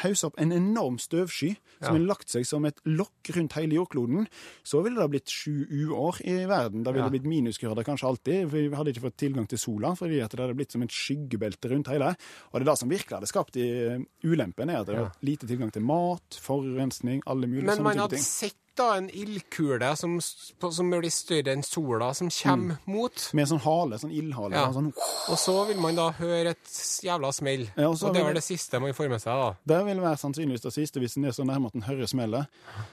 hausse 0.03 0.27
opp 0.29 0.39
en 0.41 0.53
enorm 0.53 0.99
støvsky 1.01 1.55
som 1.81 1.95
ville 1.97 2.07
lagt 2.11 2.29
seg 2.29 2.45
som 2.47 2.65
et 2.69 2.79
lokk 2.85 3.31
rundt 3.37 3.57
hele 3.57 3.79
jordkloden. 3.79 4.27
Så 4.63 4.83
ville 4.85 5.01
det 5.01 5.11
blitt 5.11 5.33
sju 5.33 5.67
uår 5.71 6.21
i 6.25 6.37
verden. 6.51 6.83
Da 6.85 6.93
ville 6.93 7.05
Ja. 7.07 7.11
blitt 7.11 7.25
minusgrader 7.25 7.85
kanskje 7.85 8.09
alltid. 8.09 8.51
for 8.51 8.57
Vi 8.59 8.69
hadde 8.77 8.93
ikke 8.93 9.07
fått 9.09 9.17
tilgang 9.17 9.49
til 9.49 9.59
sola, 9.59 9.95
fordi 9.97 10.21
det 10.21 10.39
hadde 10.39 10.55
blitt 10.57 10.73
som 10.73 10.83
et 10.83 10.91
skyggebelte 10.91 11.71
rundt 11.71 11.89
hele. 11.89 12.15
Og 12.53 12.61
det 12.61 12.63
er 12.69 12.71
det 12.71 12.79
som 12.79 12.89
virkelig 12.89 13.17
hadde 13.19 13.27
skapt 13.33 13.57
eh, 13.57 13.99
ulempen, 14.25 14.69
er 14.71 14.81
at 14.81 14.87
det 14.87 14.97
var 14.97 15.13
lite 15.23 15.47
tilgang 15.47 15.73
til 15.73 15.83
mat, 15.83 16.39
forurensning, 16.41 17.23
alle 17.27 17.47
mulige 17.47 17.65
Men 17.67 17.79
sånne 17.79 17.83
man 17.85 17.99
hadde 18.05 18.19
sett 18.19 18.55
da 18.81 18.89
en 18.99 19.09
ildkule 19.13 19.91
som, 20.01 20.17
som 20.25 20.91
blir 20.93 21.13
større 21.15 21.53
enn 21.55 21.63
sola, 21.67 22.11
som 22.17 22.31
kommer 22.33 22.79
mot. 22.91 23.27
Med 23.37 23.49
sånn 23.51 23.61
hale, 23.65 23.99
sånn 24.03 24.13
ildhale. 24.17 24.57
Ja. 24.57 24.67
Sånn, 24.75 24.91
Og 25.31 25.39
så 25.41 25.55
vil 25.69 25.81
man 25.83 25.99
da 26.01 26.09
høre 26.19 26.55
et 26.57 26.75
jævla 27.07 27.31
smell. 27.37 27.67
Ja, 27.77 27.89
og 27.91 27.99
og 28.01 28.15
det 28.17 28.23
er 28.23 28.29
vel 28.31 28.39
det- 28.41 28.45
siste 28.49 28.81
man 28.81 28.93
får 28.97 29.11
med 29.13 29.21
seg, 29.23 29.37
da. 29.45 29.51
Det 29.75 29.81
vil 29.87 30.01
være 30.01 30.21
sannsynligvis 30.25 30.63
det 30.67 30.73
siste. 30.75 31.01
Hvis 31.05 31.17
en 31.21 31.25
er 31.31 31.37
så 31.37 31.45
nærme 31.47 31.67
at 31.71 31.75
en 31.79 31.83
hører 31.87 32.09
smellet, 32.11 32.47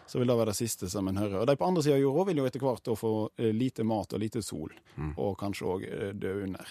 så 0.08 0.20
vil 0.20 0.28
det 0.28 0.38
være 0.38 0.52
det 0.54 0.60
siste 0.60 0.90
som 0.90 1.08
en 1.08 1.18
hører. 1.18 1.40
Og 1.42 1.48
de 1.48 1.56
på 1.56 1.68
andre 1.68 1.84
sida 1.84 1.96
av 1.96 2.02
jorda 2.02 2.26
vil 2.32 2.38
jo 2.44 2.46
etter 2.46 2.60
hvert 2.60 2.92
få 2.98 3.14
eh, 3.40 3.52
lite 3.54 3.84
mat 3.88 4.14
og 4.14 4.20
lite 4.20 4.44
sol, 4.44 4.70
og 5.18 5.38
kanskje 5.40 5.66
òg 5.66 5.88
dø 6.20 6.44
under. 6.44 6.66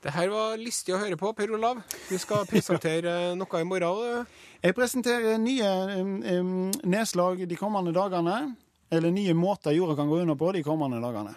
Det 0.00 0.14
her 0.14 0.30
var 0.32 0.56
lystig 0.56 0.94
å 0.96 0.98
høre 1.02 1.16
på, 1.20 1.28
Per 1.36 1.50
Olav. 1.52 1.82
Du 2.08 2.16
skal 2.18 2.46
presentere 2.50 3.34
noe 3.36 3.60
i 3.60 3.66
morgen. 3.68 4.24
Jeg 4.64 4.76
presenterer 4.76 5.36
nye 5.40 5.72
um, 6.00 6.70
nedslag 6.88 7.42
de 7.48 7.58
kommende 7.60 7.92
dagene. 7.92 8.54
Eller 8.90 9.12
nye 9.14 9.34
måter 9.38 9.76
jorda 9.76 9.94
kan 10.00 10.08
gå 10.10 10.22
under 10.22 10.34
på 10.34 10.48
de 10.56 10.64
kommende 10.66 10.98
dagene. 11.04 11.36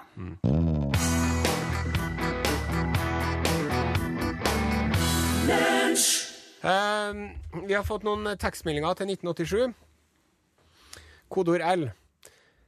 Eh, 6.64 7.12
vi 7.68 7.76
har 7.76 7.84
fått 7.84 8.08
noen 8.08 8.32
tekstmeldinger 8.40 8.96
til 8.98 9.12
1987. 9.12 9.76
Kodeord 11.30 11.68
L. 11.68 11.86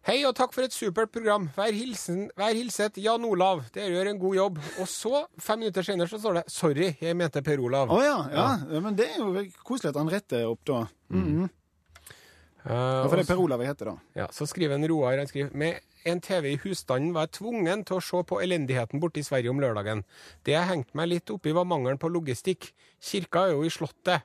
Hei 0.05 0.19
og 0.29 0.35
takk 0.37 0.51
for 0.53 0.61
et 0.61 0.73
supert 0.75 1.09
program. 1.09 1.47
Vær, 1.55 1.73
hilsen, 1.73 2.27
vær 2.37 2.53
hilset 2.53 2.99
Jan 3.01 3.23
Olav. 3.25 3.63
Dere 3.73 3.89
gjør 3.89 4.09
en 4.11 4.19
god 4.21 4.35
jobb. 4.37 4.59
Og 4.83 4.89
så, 4.91 5.23
fem 5.41 5.63
minutter 5.63 5.87
senere, 5.87 6.05
så 6.11 6.19
står 6.21 6.37
det 6.37 6.43
Sorry, 6.53 6.89
jeg 7.01 7.17
mente 7.17 7.41
Per 7.41 7.63
Olav. 7.65 7.89
Å 7.89 7.97
ja, 8.03 8.19
ja. 8.29 8.43
ja. 8.69 8.81
Men 8.85 8.99
det 8.99 9.07
er 9.15 9.23
jo 9.23 9.41
koselig 9.65 9.95
at 9.95 9.97
han 9.97 10.11
retter 10.13 10.45
opp 10.45 10.61
da. 10.69 10.83
Mhm. 11.09 11.47
uh, 11.47 12.69
Ja, 12.69 12.77
for 13.07 13.17
det 13.17 13.23
er 13.25 13.31
Per 13.31 13.41
Olav 13.47 13.65
jeg 13.65 13.71
heter, 13.73 13.89
da. 13.95 14.21
Ja, 14.21 14.29
Så 14.29 14.45
skriver 14.51 14.77
en 14.77 14.85
Roar 14.93 15.17
han 15.23 15.31
skriver, 15.31 15.57
med 15.57 15.81
en 16.05 16.21
TV 16.21 16.51
i 16.51 16.61
husstanden 16.61 17.09
var 17.17 17.25
jeg 17.25 17.39
tvungen 17.39 17.81
til 17.89 17.97
å 17.97 18.05
se 18.05 18.21
på 18.29 18.37
elendigheten 18.45 19.01
borte 19.01 19.23
i 19.23 19.25
Sverige 19.25 19.49
om 19.49 19.57
lørdagen. 19.63 20.05
Det 20.45 20.53
jeg 20.53 20.69
hengte 20.69 21.01
meg 21.01 21.09
litt 21.15 21.33
oppi, 21.33 21.49
var 21.49 21.65
mangelen 21.65 21.97
på 21.97 22.13
logistikk. 22.13 22.69
Kirka 23.01 23.47
er 23.47 23.57
jo 23.57 23.65
i 23.65 23.73
Slottet. 23.73 24.21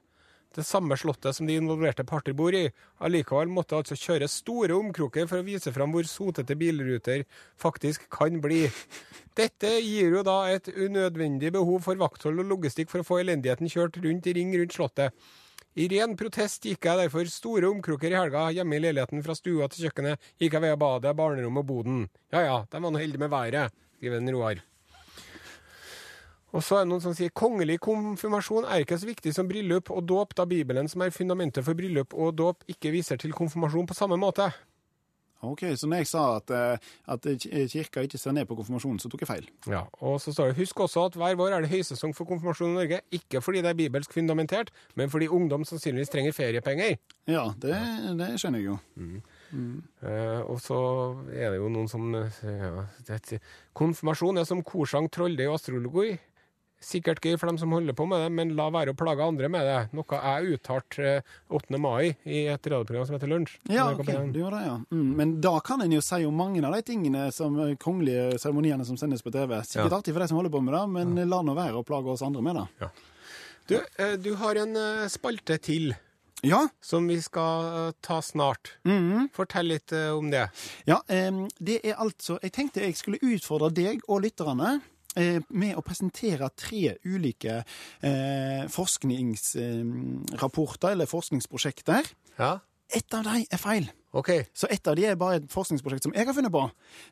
Det 0.50 0.64
samme 0.66 0.96
slottet 0.98 1.36
som 1.36 1.46
de 1.46 1.54
involverte 1.54 2.02
parter 2.02 2.34
bor 2.34 2.54
i. 2.58 2.64
Allikevel 2.98 3.50
måtte 3.54 3.76
altså 3.78 3.94
kjøre 3.94 4.26
store 4.30 4.74
omkroker 4.74 5.28
for 5.30 5.38
å 5.38 5.46
vise 5.46 5.70
fram 5.70 5.92
hvor 5.94 6.08
sotete 6.10 6.56
bilruter 6.58 7.22
faktisk 7.60 8.08
kan 8.10 8.40
bli. 8.42 8.64
Dette 9.38 9.76
gir 9.78 10.16
jo 10.16 10.24
da 10.26 10.40
et 10.50 10.66
unødvendig 10.74 11.52
behov 11.54 11.86
for 11.86 12.00
vakthold 12.00 12.42
og 12.42 12.50
logistikk 12.50 12.90
for 12.90 13.04
å 13.04 13.06
få 13.06 13.20
elendigheten 13.22 13.70
kjørt 13.70 14.00
rundt 14.02 14.26
i 14.26 14.34
ring 14.40 14.50
rundt 14.58 14.74
Slottet. 14.74 15.14
I 15.78 15.86
ren 15.92 16.16
protest 16.18 16.66
gikk 16.66 16.88
jeg 16.88 16.98
derfor 16.98 17.30
store 17.30 17.68
omkroker 17.70 18.10
i 18.10 18.18
helga 18.18 18.48
hjemme 18.56 18.74
i 18.74 18.82
leiligheten 18.82 19.22
fra 19.22 19.36
stua 19.38 19.68
til 19.70 19.86
kjøkkenet. 19.86 20.18
Gikk 20.42 20.58
jeg 20.58 20.64
via 20.66 20.80
badet, 20.80 21.14
barnerommet 21.14 21.62
og 21.62 21.70
boden. 21.70 22.02
Ja 22.34 22.42
ja, 22.42 22.58
de 22.66 22.82
var 22.82 22.90
nå 22.90 22.98
heldige 22.98 23.22
med 23.22 23.30
været, 23.30 23.78
skriver 24.00 24.26
Roar. 24.34 24.64
Og 26.50 26.64
så 26.66 26.80
er 26.80 26.86
det 26.86 26.90
noen 26.90 27.04
som 27.04 27.14
sier 27.14 27.30
kongelig 27.30 27.78
konfirmasjon 27.84 28.66
er 28.66 28.82
ikke 28.82 28.98
så 28.98 29.06
viktig 29.10 29.34
som 29.36 29.48
bryllup 29.50 29.92
og 29.94 30.02
dåp, 30.10 30.34
da 30.38 30.48
Bibelen, 30.50 30.88
som 30.90 31.04
er 31.04 31.14
fundamentet 31.14 31.66
for 31.66 31.78
bryllup 31.78 32.16
og 32.16 32.34
dåp, 32.40 32.66
ikke 32.74 32.90
viser 32.94 33.20
til 33.20 33.36
konfirmasjon 33.36 33.86
på 33.86 33.96
samme 33.98 34.18
måte. 34.18 34.50
Ok, 35.42 35.62
Så 35.76 35.88
når 35.88 35.96
jeg 36.02 36.06
sa 36.06 36.36
at, 36.36 36.50
eh, 36.50 36.78
at 37.08 37.26
kirka 37.72 38.02
ikke 38.04 38.18
ser 38.18 38.32
ned 38.32 38.44
på 38.46 38.54
konfirmasjonen, 38.58 38.98
så 39.00 39.08
tok 39.08 39.22
jeg 39.22 39.28
feil. 39.28 39.46
Ja, 39.72 39.86
og 40.04 40.20
så 40.20 40.34
står 40.34 40.50
det 40.50 40.56
Husk 40.58 40.80
også 40.84 41.06
at 41.08 41.16
hver 41.16 41.36
vår 41.38 41.54
er 41.56 41.64
det 41.64 41.70
høysesong 41.70 42.12
for 42.14 42.28
konfirmasjon 42.28 42.74
i 42.74 42.76
Norge. 42.76 43.00
Ikke 43.10 43.40
fordi 43.40 43.62
det 43.64 43.70
er 43.70 43.78
bibelsk 43.78 44.12
fundamentert, 44.12 44.68
men 44.96 45.08
fordi 45.08 45.28
ungdom 45.28 45.64
sannsynligvis 45.64 46.12
trenger 46.12 46.36
feriepenger. 46.36 46.98
Ja, 47.26 47.46
det, 47.56 47.72
det 48.18 48.28
skjønner 48.36 48.60
jeg 48.60 48.68
jo. 48.68 48.78
Eh, 50.04 50.40
og 50.44 50.60
så 50.60 50.80
er 51.32 51.54
det 51.54 51.62
jo 51.62 51.72
noen 51.72 51.88
som 51.88 52.14
eh, 52.14 52.42
ja, 52.44 52.84
det, 53.08 53.40
Konfirmasjon 53.72 54.36
er 54.42 54.44
som 54.44 54.60
korsang, 54.62 55.08
trolldeig 55.08 55.48
og 55.48 55.56
astrologi. 55.56 56.18
Sikkert 56.80 57.20
gøy 57.20 57.34
for 57.36 57.50
dem 57.50 57.58
som 57.60 57.72
holder 57.76 57.92
på 57.92 58.06
med 58.08 58.22
det, 58.24 58.30
men 58.32 58.54
la 58.56 58.70
være 58.72 58.94
å 58.94 58.96
plage 58.96 59.20
andre 59.20 59.50
med 59.52 59.66
det. 59.68 59.80
Noe 59.92 60.20
jeg 60.24 60.54
uttalte 60.56 61.04
eh, 61.18 61.34
8. 61.52 61.76
mai 61.76 62.14
i 62.24 62.46
et 62.48 62.68
radioprogram 62.72 63.04
som 63.06 63.18
heter 63.18 63.28
Lunsj. 63.28 63.58
Ja, 63.68 63.90
ok, 63.92 64.08
du 64.32 64.38
gjør 64.40 64.56
det, 64.56 64.62
ja. 64.64 64.76
Mm, 64.88 65.10
men 65.18 65.34
da 65.44 65.52
kan 65.60 65.84
en 65.84 65.92
jo 65.92 66.00
si 66.00 66.22
om 66.24 66.34
mange 66.40 66.62
av 66.64 66.72
de 66.78 66.80
tingene 66.88 67.26
som 67.36 67.58
eh, 67.66 67.74
kongelige 67.76 68.38
seremoniene 68.40 68.86
som 68.88 68.96
sendes 68.96 69.20
på 69.26 69.32
TV. 69.34 69.58
Sikkert 69.68 69.92
Ja. 69.92 69.98
artig 70.00 70.14
for 70.16 70.24
de 70.24 70.28
som 70.32 70.40
holder 70.40 70.54
på 70.56 70.62
med 70.64 70.74
det, 70.78 70.84
men 70.96 71.28
la 71.28 71.42
nå 71.44 71.54
være 71.58 71.76
å 71.82 71.84
plage 71.84 72.14
oss 72.16 72.22
andre 72.24 72.42
med 72.48 72.56
det. 72.62 72.90
Du, 73.68 73.76
eh, 74.00 74.16
du 74.16 74.32
har 74.40 74.56
en 74.64 74.76
eh, 74.76 75.08
spalte 75.12 75.60
til 75.62 75.92
Ja, 76.42 76.62
som 76.80 77.04
vi 77.12 77.18
skal 77.20 77.66
eh, 77.90 77.92
ta 78.00 78.22
snart. 78.24 78.72
Fortell 79.36 79.68
litt 79.74 79.92
eh, 79.92 80.08
om 80.16 80.30
det. 80.32 80.46
ja 80.88 80.96
det 81.60 81.76
er 81.84 82.00
altså 82.00 82.38
Jeg 82.42 82.52
tenkte 82.56 82.80
jeg 82.80 82.96
skulle 82.96 83.20
utfordre 83.20 83.68
deg 83.76 84.00
og 84.08 84.22
lytterne 84.24 84.78
eh, 84.78 84.88
med 85.16 85.76
å 85.76 85.82
presentere 85.82 86.48
tre 86.56 86.96
ulike 87.04 87.64
eh, 88.06 88.68
forskningsrapporter, 88.70 90.90
eller 90.94 91.06
forskningsprosjekter. 91.10 92.02
Ja, 92.38 92.58
Ett 92.90 93.14
av 93.14 93.22
dem 93.24 93.44
er 93.46 93.58
feil. 93.62 93.86
OK. 94.12 94.30
Så 94.52 94.66
ett 94.66 94.86
av 94.90 94.96
de 94.98 95.04
er 95.06 95.14
bare 95.20 95.36
et 95.38 95.44
forskningsprosjekt 95.52 96.02
som 96.08 96.14
jeg 96.16 96.26
har 96.26 96.34
funnet 96.34 96.50
på. 96.50 96.64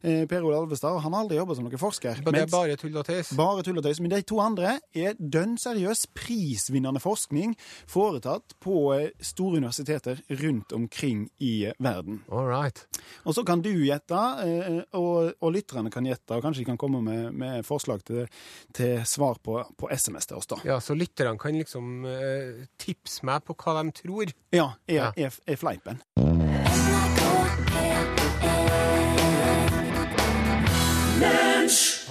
Eh, 0.02 0.24
per 0.26 0.42
Ole 0.42 0.56
Alvestad, 0.58 0.96
han 1.04 1.14
har 1.14 1.22
aldri 1.22 1.36
jobba 1.38 1.54
som 1.54 1.64
noen 1.68 1.78
forsker. 1.78 2.22
Men 2.24 2.34
det 2.34 2.40
er 2.42 2.50
bare 2.50 2.76
tull 2.80 2.96
og 2.98 3.06
tøys. 3.06 3.30
Bare 3.38 3.62
tull 3.66 3.78
og 3.78 3.84
tøys. 3.86 4.00
Men 4.02 4.10
de 4.16 4.18
to 4.26 4.40
andre 4.42 4.72
er 4.98 5.14
dønn 5.18 5.54
seriøs, 5.62 6.06
prisvinnende 6.18 6.98
forskning 7.02 7.54
foretatt 7.86 8.56
på 8.64 8.74
eh, 8.96 9.10
store 9.22 9.60
universiteter 9.62 10.18
rundt 10.42 10.72
omkring 10.74 11.28
i 11.38 11.70
verden. 11.78 12.22
All 12.32 12.48
right. 12.50 12.82
Og 13.24 13.36
så 13.38 13.44
kan 13.46 13.62
du 13.62 13.70
gjette, 13.70 14.18
eh, 14.44 14.80
og, 14.98 15.32
og 15.38 15.54
lytterne 15.54 15.92
kan 15.94 16.06
gjette, 16.08 16.34
og 16.34 16.42
kanskje 16.44 16.64
de 16.64 16.70
kan 16.72 16.80
komme 16.82 17.02
med, 17.06 17.30
med 17.38 17.62
forslag 17.68 18.02
til, 18.08 18.26
til 18.74 18.98
svar 19.06 19.38
på, 19.44 19.60
på 19.78 19.90
SMS 19.94 20.26
til 20.32 20.40
oss, 20.42 20.50
da. 20.50 20.58
Ja, 20.66 20.80
så 20.82 20.98
lytterne 20.98 21.38
kan 21.38 21.54
liksom 21.58 22.02
eh, 22.10 22.66
tipse 22.80 23.22
meg 23.28 23.46
på 23.46 23.54
hva 23.54 23.78
de 23.84 23.94
tror. 24.02 24.34
Ja, 24.54 24.72
er, 24.88 24.98
Ja. 24.98 25.12
er, 25.16 25.34
er 25.46 25.56
fleipen. 25.60 26.02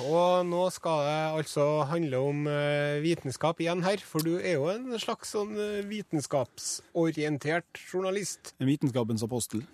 Og 0.07 0.45
nå 0.47 0.63
skal 0.71 1.03
det 1.03 1.15
altså 1.41 1.65
handle 1.89 2.19
om 2.23 2.47
eh, 2.51 2.99
vitenskap 3.03 3.59
igjen 3.63 3.83
her, 3.83 4.01
for 4.03 4.23
du 4.23 4.37
er 4.37 4.55
jo 4.55 4.69
en 4.71 4.93
slags 5.01 5.33
sånn 5.35 5.55
eh, 5.59 5.81
vitenskapsorientert 5.87 7.81
journalist. 7.91 8.53
En 8.61 8.69
vitenskapens 8.69 9.25
apostel. 9.27 9.65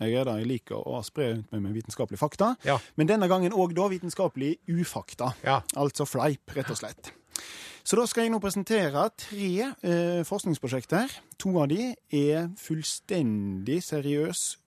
Jeg 0.00 0.16
er 0.16 0.28
det, 0.28 0.36
jeg 0.42 0.50
liker 0.50 0.80
å 0.80 1.02
spre 1.04 1.32
rundt 1.34 1.52
meg 1.52 1.64
med 1.66 1.76
vitenskapelige 1.76 2.20
fakta. 2.22 2.54
Ja. 2.66 2.78
Men 2.96 3.10
denne 3.10 3.28
gangen 3.30 3.52
òg 3.56 3.76
da 3.76 3.90
vitenskapelig 3.92 4.56
ufakta. 4.70 5.34
Ja. 5.44 5.60
Altså 5.76 6.08
fleip, 6.08 6.56
rett 6.56 6.72
og 6.72 6.80
slett. 6.80 7.12
Så 7.82 7.98
da 7.98 8.06
skal 8.06 8.26
jeg 8.26 8.32
nå 8.32 8.38
presentere 8.42 9.08
tre 9.18 9.52
eh, 9.82 10.22
forskningsprosjekter. 10.26 11.10
To 11.42 11.56
av 11.64 11.70
de 11.72 11.90
er 12.14 12.52
fullstendig 12.62 13.80
seriøs 13.82 14.61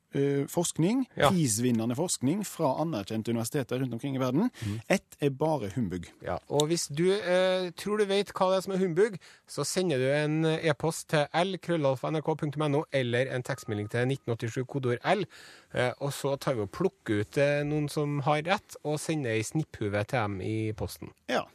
forskning. 0.52 1.06
Ja. 1.18 1.30
Prisvinnende 1.34 1.98
forskning 1.98 2.44
fra 2.48 2.76
anerkjente 2.82 3.34
universiteter 3.34 3.80
rundt 3.82 3.94
omkring 3.98 4.16
i 4.16 4.22
verden. 4.22 4.50
Ett 4.88 5.18
er 5.20 5.34
bare 5.36 5.72
humbug. 5.76 6.08
Ja, 6.26 6.38
og 6.50 6.68
hvis 6.72 6.88
du 6.88 7.08
eh, 7.14 7.72
tror 7.78 8.00
du 8.02 8.06
vet 8.10 8.32
hva 8.36 8.52
det 8.52 8.60
er 8.60 8.66
som 8.66 8.76
er 8.76 8.84
humbug, 8.84 9.18
så 9.48 9.66
sender 9.68 10.02
du 10.02 10.08
en 10.10 10.46
eh, 10.46 10.70
e-post 10.70 11.10
til 11.14 11.26
l-krøllalfa.nrk.no 11.34 12.86
eller 12.96 13.34
en 13.36 13.46
tekstmelding 13.46 13.90
til 13.92 14.08
1987 14.16 14.64
kodeord 14.70 15.04
L, 15.16 15.26
eh, 15.74 15.92
og 16.00 16.14
så 16.16 16.36
tar 16.42 16.58
vi 16.58 16.66
og 16.66 16.72
plukker 16.76 17.24
ut 17.24 17.42
eh, 17.42 17.62
noen 17.68 17.90
som 17.92 18.20
har 18.26 18.44
rett, 18.48 18.80
og 18.84 19.00
sender 19.02 19.36
ei 19.36 19.44
snipphue 19.46 19.92
til 20.04 20.18
dem 20.18 20.42
i 20.46 20.58
posten. 20.78 21.14
Ja. 21.32 21.46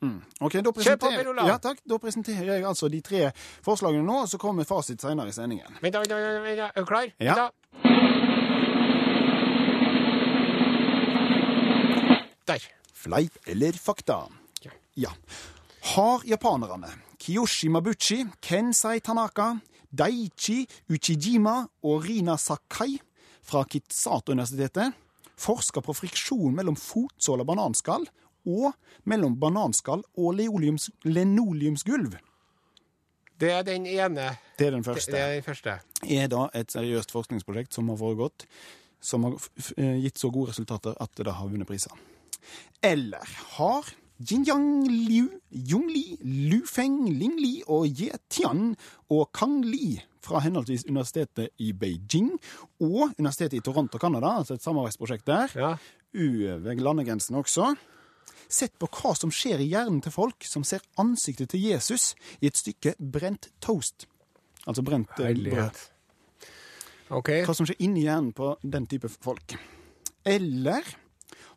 Mm. 0.00 0.22
Ok, 0.40 0.54
da 0.64 0.72
Kjør 0.72 0.96
på, 0.96 1.10
ja, 1.44 1.56
takk. 1.60 1.82
Da 1.84 1.98
presenterer 2.00 2.54
jeg 2.54 2.64
altså 2.64 2.88
de 2.88 3.02
tre 3.04 3.26
forslagene 3.64 4.04
nå, 4.06 4.22
og 4.24 4.30
så 4.32 4.40
kommer 4.40 4.64
fasit 4.68 5.02
senere 5.04 5.28
i 5.28 5.34
sendingen. 5.36 5.76
Vent, 5.82 5.98
vent, 5.98 6.14
vent. 6.46 6.62
Er 6.70 6.78
du 6.78 6.88
klar? 6.88 7.10
Ja. 7.20 7.50
Der. 12.50 12.62
Fleip 12.94 13.38
eller 13.46 13.72
fakta? 13.72 14.28
Ja. 14.62 14.70
Ja. 14.94 15.10
Har 15.94 16.22
japanerne 16.24 16.88
Kiyoshi 17.18 17.68
Mabuchi, 17.68 18.26
Kensei 18.40 19.00
Tanaka, 19.00 19.58
Daichi 19.90 20.66
Uchijima 20.88 21.66
og 21.82 22.04
Rina 22.04 22.36
Sakai 22.36 22.98
fra 23.42 23.64
Kitsato-universitetet 23.64 24.92
forska 25.38 25.80
på 25.80 25.94
friksjon 25.94 26.56
mellom 26.56 26.76
fotsål 26.76 27.44
og 27.44 27.46
bananskall 27.52 28.08
og 28.50 28.72
mellom 29.04 29.38
bananskall 29.40 30.02
og 30.18 30.34
linoleumsgulv? 30.34 32.18
Det 33.40 33.50
er 33.54 33.62
den 33.64 33.86
ene. 33.88 34.34
Det 34.58 34.66
er 34.68 34.74
den 34.76 34.84
første. 34.84 35.12
det 35.12 35.20
er 35.20 35.34
den 35.38 35.46
første. 35.46 35.78
er 36.04 36.28
da 36.28 36.48
et 36.54 36.72
seriøst 36.72 37.12
forskningsprosjekt 37.14 37.72
som 37.74 37.88
har 37.88 37.96
foregått, 37.96 38.44
som 39.00 39.24
har 39.24 39.38
eh, 39.78 39.96
gitt 40.04 40.20
så 40.20 40.28
gode 40.32 40.52
resultater 40.52 40.94
at 41.00 41.16
det 41.16 41.32
har 41.32 41.48
vunnet 41.48 41.68
priser. 41.68 41.96
Eller 42.84 43.24
har 43.56 43.88
Jingyang 44.20 44.84
Liu, 44.84 45.30
Yongli, 45.50 46.18
Lufeng, 46.20 46.50
Lu 46.50 46.66
Feng, 46.68 46.96
Ling 47.08 47.38
Li 47.40 47.54
og 47.72 47.86
Ye 47.88 48.12
Tian 48.28 48.74
og 49.08 49.30
Kang 49.32 49.62
Li 49.64 49.94
fra 50.20 50.42
henholdsvis 50.44 50.84
universitetet 50.90 51.54
i 51.64 51.70
Beijing 51.72 52.34
og 52.84 53.14
universitetet 53.16 53.56
i 53.56 53.64
Toronto, 53.64 53.96
Canada, 53.96 54.34
altså 54.42 54.58
et 54.58 54.62
samarbeidsprosjekt 54.66 55.24
der, 55.26 55.48
Ja. 55.56 55.70
over 56.12 56.74
landegrensen 56.74 57.36
også, 57.40 57.74
sett 58.50 58.76
på 58.78 58.88
hva 58.90 59.14
som 59.18 59.32
skjer 59.34 59.62
i 59.62 59.70
hjernen 59.72 60.00
til 60.04 60.14
folk 60.14 60.46
som 60.46 60.64
ser 60.66 60.84
ansiktet 61.00 61.52
til 61.54 61.62
Jesus 61.70 62.12
i 62.40 62.50
et 62.50 62.58
stykke 62.58 62.96
brent 62.98 63.50
toast. 63.62 64.08
Altså 64.66 64.84
brent 64.86 65.16
eh, 65.22 65.34
brød 65.34 65.86
Okay. 67.10 67.42
Hva 67.42 67.54
som 67.58 67.66
skjer 67.66 67.80
inni 67.82 68.04
hjernen 68.04 68.30
på 68.30 68.52
den 68.62 68.84
type 68.86 69.08
folk. 69.10 69.56
Eller 70.22 70.86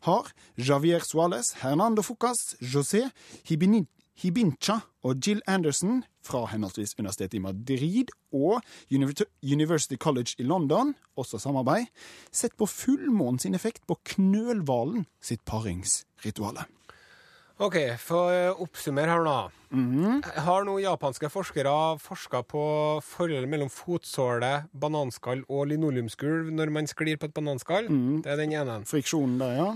har 0.02 0.32
Javier 0.58 1.04
Suárez, 1.06 1.52
Hernando 1.60 2.02
Fucas, 2.02 2.56
José 2.58 3.04
Hibini- 3.46 3.86
Hibincha 4.18 4.80
og 5.02 5.22
Jill 5.26 5.40
Anderson 5.50 6.02
fra 6.24 6.44
henholdsvis 6.52 6.94
Universitetet 6.98 7.34
i 7.38 7.42
Madrid 7.42 8.12
og 8.32 8.62
University 8.90 9.96
College 10.00 10.36
i 10.38 10.46
London, 10.46 10.94
også 11.18 11.40
samarbeid, 11.42 11.90
sett 12.32 12.56
på 12.56 12.68
fullmånen 12.70 13.40
sin 13.42 13.54
effekt 13.58 13.84
på 13.86 13.98
knølhvalen 14.14 15.06
sitt 15.22 15.44
paringsrituale. 15.44 16.66
OK, 17.62 17.76
for 18.02 18.34
å 18.34 18.54
oppsummere 18.64 19.12
her 19.14 19.22
nå. 19.22 19.34
Har 20.42 20.64
nå 20.66 20.72
japanske 20.82 21.28
forskere 21.30 21.70
forska 22.02 22.40
på 22.50 22.62
forholdet 23.06 23.50
mellom 23.50 23.70
fotsåle, 23.70 24.64
bananskall 24.74 25.44
og 25.46 25.68
linoleumsgulv 25.70 26.50
når 26.54 26.72
man 26.74 26.90
sklir 26.90 27.18
på 27.18 27.28
et 27.30 27.36
bananskall? 27.36 27.86
Det 28.24 28.32
er 28.32 28.42
den 28.42 28.56
ene. 28.58 28.80
Friksjonen 28.90 29.38
der, 29.38 29.54
ja. 29.60 29.68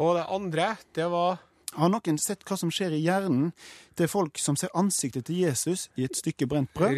Og 0.00 0.16
det 0.16 0.24
andre, 0.32 0.70
det 0.96 1.10
var 1.12 1.42
Har 1.76 1.90
noen 1.92 2.16
sett 2.16 2.40
hva 2.48 2.56
som 2.56 2.70
skjer 2.72 2.94
i 2.96 3.02
hjernen 3.04 3.50
til 4.00 4.08
folk 4.08 4.38
som 4.40 4.56
ser 4.56 4.72
ansiktet 4.72 5.26
til 5.28 5.42
Jesus 5.44 5.90
i 6.00 6.06
et 6.08 6.16
stykke 6.16 6.48
brent 6.48 6.72
brød? 6.72 6.96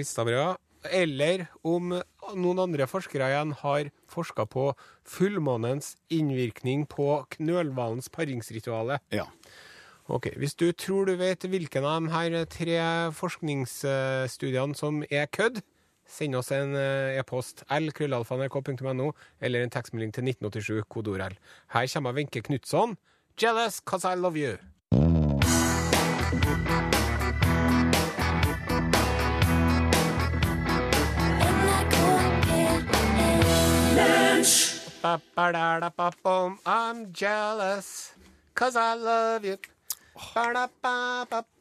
Eller 0.86 1.48
om 1.66 1.96
noen 2.38 2.60
andre 2.62 2.86
forskere 2.86 3.26
igjen 3.32 3.56
har 3.58 3.90
forska 4.06 4.46
på 4.46 4.68
fullmånens 5.02 5.96
innvirkning 6.14 6.86
på 6.86 7.24
knølhvalens 7.34 8.06
paringsritualet. 8.14 9.02
Ja. 9.10 9.26
Ok, 10.08 10.30
Hvis 10.36 10.54
du 10.54 10.72
tror 10.72 11.04
du 11.04 11.16
vet 11.20 11.44
hvilken 11.44 11.84
av 11.84 12.00
de 12.00 12.08
her 12.08 12.44
tre 12.48 12.76
forskningsstudiene 13.12 14.74
som 14.74 15.02
er 15.10 15.26
kødd, 15.28 15.60
send 16.08 16.34
oss 16.38 16.48
en 16.56 16.72
eh, 16.80 17.18
e-post 17.20 17.60
l-krøllalfa.nrk.no 17.68 19.10
eller 19.40 19.62
en 19.62 19.70
tekstmelding 19.74 20.14
til 20.16 20.30
1987 20.32 20.88
kodeord 20.88 21.20
L. 21.28 21.36
Her 21.74 21.92
kommer 21.92 22.16
Wenche 22.16 22.40
Knutson. 22.40 22.96
Jealous 23.36 23.80
cause 23.84 24.08
I 24.08 24.16
love 24.16 24.38
you. 24.38 24.56
I'm 36.64 37.12
jealous 37.12 38.14
cause 38.54 38.74
I 38.74 38.94
love 38.94 39.44
you. 39.44 39.58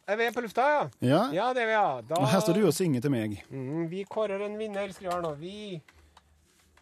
Er 0.07 0.15
vi 0.15 0.29
på 0.31 0.41
lufta, 0.41 0.63
ja? 0.71 0.83
ja. 1.03 1.21
Ja, 1.35 1.47
det 1.53 1.65
er 1.65 1.67
vi, 1.67 1.73
ja. 1.75 2.01
Da, 2.07 2.15
Og 2.21 2.29
her 2.31 2.39
står 2.39 2.55
du 2.55 2.67
og 2.69 2.75
synger 2.75 3.03
til 3.03 3.11
meg. 3.11 3.33
Mm, 3.51 3.89
vi 3.91 4.05
kårer 4.07 4.45
en 4.45 4.55
vinner, 4.59 4.87
skriver 4.95 5.19
han. 5.19 5.35
Vi 5.41 5.81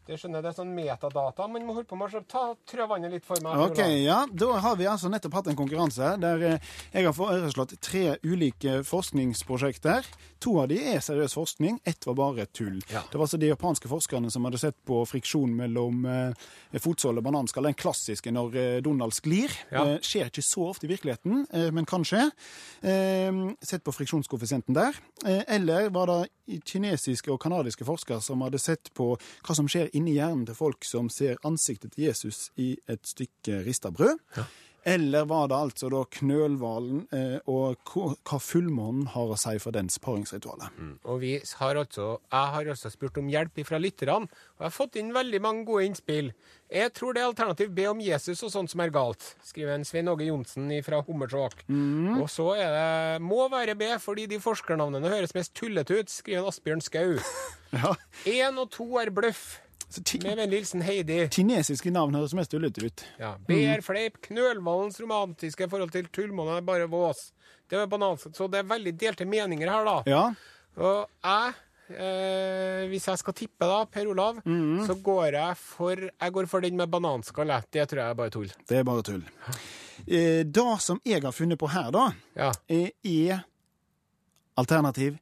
Det 0.06 0.20
skjønner 0.20 0.38
jeg, 0.38 0.46
det 0.46 0.50
er 0.52 0.58
sånn 0.60 0.74
metadata 0.76 1.48
man 1.50 1.64
må 1.66 1.74
holde 1.74 1.90
på 1.90 1.98
med. 1.98 2.12
Så 2.14 2.22
ta 2.30 2.44
Trø 2.70 2.86
vannet 2.90 3.14
litt 3.14 3.26
for 3.26 3.42
meg. 3.42 3.58
Ok, 3.66 3.82
ja. 4.04 4.20
Da 4.30 4.52
har 4.62 4.78
vi 4.78 4.86
altså 4.90 5.10
nettopp 5.10 5.40
hatt 5.40 5.50
en 5.50 5.58
konkurranse 5.58 6.12
der 6.22 6.44
eh, 6.46 6.72
jeg 6.94 7.08
har 7.08 7.16
foreslått 7.18 7.74
tre 7.82 8.04
ulike 8.24 8.84
forskningsprosjekter. 8.86 10.06
To 10.46 10.60
av 10.62 10.70
de 10.70 10.78
er 10.94 11.02
seriøs 11.02 11.34
forskning, 11.34 11.80
ett 11.90 12.06
var 12.06 12.18
bare 12.20 12.46
tull. 12.54 12.78
Ja. 12.92 13.02
Det 13.10 13.18
var 13.18 13.26
altså 13.26 13.40
de 13.42 13.50
japanske 13.50 13.90
forskerne 13.90 14.30
som 14.34 14.46
hadde 14.46 14.62
sett 14.62 14.78
på 14.86 15.02
friksjon 15.10 15.56
mellom 15.58 16.06
eh, 16.06 16.46
fotsål 16.82 17.22
og 17.22 17.26
bananskall. 17.26 17.66
Den 17.72 17.80
klassiske 17.80 18.34
når 18.36 18.60
eh, 18.62 18.78
Donald 18.86 19.16
sklir. 19.18 19.54
Ja. 19.74 19.88
Eh, 19.96 19.98
skjer 20.06 20.30
ikke 20.30 20.46
så 20.46 20.70
ofte 20.70 20.86
i 20.86 20.94
virkeligheten, 20.94 21.48
eh, 21.50 21.72
men 21.74 21.90
kan 21.90 22.06
skje. 22.06 22.28
Eh, 22.86 23.42
sett 23.66 23.86
på 23.86 23.96
friksjonskoeffisienten 23.96 24.78
der. 24.78 25.02
Eller 25.26 25.90
var 25.90 26.12
det 26.12 26.22
kinesiske 26.66 27.32
og 27.34 27.40
kanadiske 27.42 27.86
forskere 27.88 28.22
som 28.22 28.44
hadde 28.46 28.62
sett 28.62 28.92
på 28.94 29.14
hva 29.16 29.56
som 29.58 29.70
skjer 29.72 29.92
inni 29.98 30.18
hjernen 30.18 30.46
til 30.48 30.58
folk 30.58 30.86
som 30.88 31.10
ser 31.14 31.40
ansiktet 31.48 31.96
til 31.96 32.08
Jesus 32.08 32.50
i 32.62 32.76
et 32.92 33.04
stykke 33.08 33.64
rista 33.66 33.92
brød. 33.92 34.20
Eller 34.86 35.26
var 35.26 35.48
det 35.50 35.58
altså 35.58 35.90
da 35.90 36.04
knølhvalen 36.14 37.08
eh, 37.16 37.40
og 37.50 37.80
hva 37.90 38.38
fullmånen 38.38 39.08
har 39.16 39.32
å 39.34 39.38
si 39.40 39.56
for 39.64 39.74
dens 39.74 39.98
paringsrituale? 40.04 40.68
Og 41.10 41.24
vi 41.24 41.32
har 41.42 41.80
altså, 41.82 42.20
jeg 42.30 42.52
har 42.54 42.70
altså 42.76 42.92
spurt 42.94 43.18
om 43.18 43.32
hjelp 43.34 43.58
fra 43.66 43.80
lytterne, 43.82 44.30
og 44.30 44.62
jeg 44.62 44.68
har 44.68 44.76
fått 44.76 45.00
inn 45.02 45.10
veldig 45.16 45.42
mange 45.42 45.66
gode 45.66 45.88
innspill. 45.90 46.30
Jeg 46.70 46.94
tror 46.98 47.14
det 47.18 47.24
er 47.24 47.32
alternativ 47.32 47.74
B 47.74 47.88
om 47.90 48.00
Jesus 48.02 48.44
og 48.46 48.54
sånt 48.54 48.70
som 48.74 48.82
er 48.86 48.94
galt, 48.94 49.26
skriver 49.46 49.74
en 49.74 49.86
Svein 49.86 50.10
Åge 50.12 50.30
Johnsen 50.30 50.70
fra 50.86 51.02
Hummersåk. 51.06 51.66
Og 52.22 52.30
så 52.34 52.52
er 52.58 52.72
det 52.78 53.26
må 53.26 53.46
være 53.54 53.76
B, 53.78 53.90
fordi 54.02 54.26
de 54.30 54.42
forskernavnene 54.42 55.10
høres 55.14 55.34
mest 55.38 55.54
tullete 55.58 55.98
ut, 55.98 56.14
skriver 56.14 56.44
en 56.46 56.54
Asbjørn 56.54 56.86
Skau. 56.86 57.18
Ja. 57.76 57.90
Én 58.30 58.56
og 58.62 58.70
to 58.72 58.86
er 59.02 59.10
bløff. 59.12 59.58
Med 60.24 60.38
vennlig 60.38 60.84
Heidi. 60.84 61.28
kinesiske 61.30 61.92
navn 61.92 62.16
høres 62.16 62.34
mest 62.34 62.52
tullete 62.52 62.86
ut. 62.86 63.04
Ja. 63.20 63.36
B 63.48 63.52
er 63.66 63.82
fleip. 63.82 64.18
Knølhvalens 64.22 65.00
romantiske 65.02 65.70
forhold 65.70 65.92
til 65.92 66.08
tullmånen 66.12 66.58
er 66.58 66.62
bare 66.68 66.88
vås. 66.92 67.32
Det 67.70 67.80
er 67.80 67.88
banalt, 67.88 68.22
så 68.36 68.48
det 68.52 68.60
er 68.60 68.68
veldig 68.70 68.94
delte 68.98 69.26
meninger 69.26 69.70
her, 69.72 69.86
da. 69.86 69.96
Ja. 70.06 70.24
Og 70.78 71.08
jeg, 71.24 71.54
eh, 71.98 72.86
hvis 72.92 73.08
jeg 73.08 73.18
skal 73.18 73.34
tippe, 73.34 73.66
da, 73.66 73.86
Per 73.86 74.08
Olav, 74.12 74.42
så 74.86 74.96
går 75.02 75.32
jeg 75.34 75.58
for 75.58 75.96
Jeg 75.96 76.32
går 76.34 76.48
for 76.48 76.62
den 76.62 76.78
med 76.78 76.90
bananskall. 76.92 77.48
Det 77.72 77.88
tror 77.90 78.02
jeg 78.04 78.10
er 78.10 78.14
bare 78.22 78.30
tull. 78.30 78.52
Det 78.68 78.78
er 78.78 78.84
bare 78.84 79.02
tull. 79.04 79.24
Eh, 80.08 80.44
det 80.44 80.82
som 80.82 81.00
jeg 81.06 81.22
har 81.24 81.32
funnet 81.32 81.58
på 81.58 81.70
her, 81.72 81.90
da, 81.92 82.12
Ja. 82.36 82.52
eh, 82.70 82.90
er 83.04 83.44
alternativ 84.58 85.18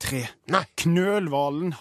tre. 0.00 0.28
Knølhvalen 0.76 1.74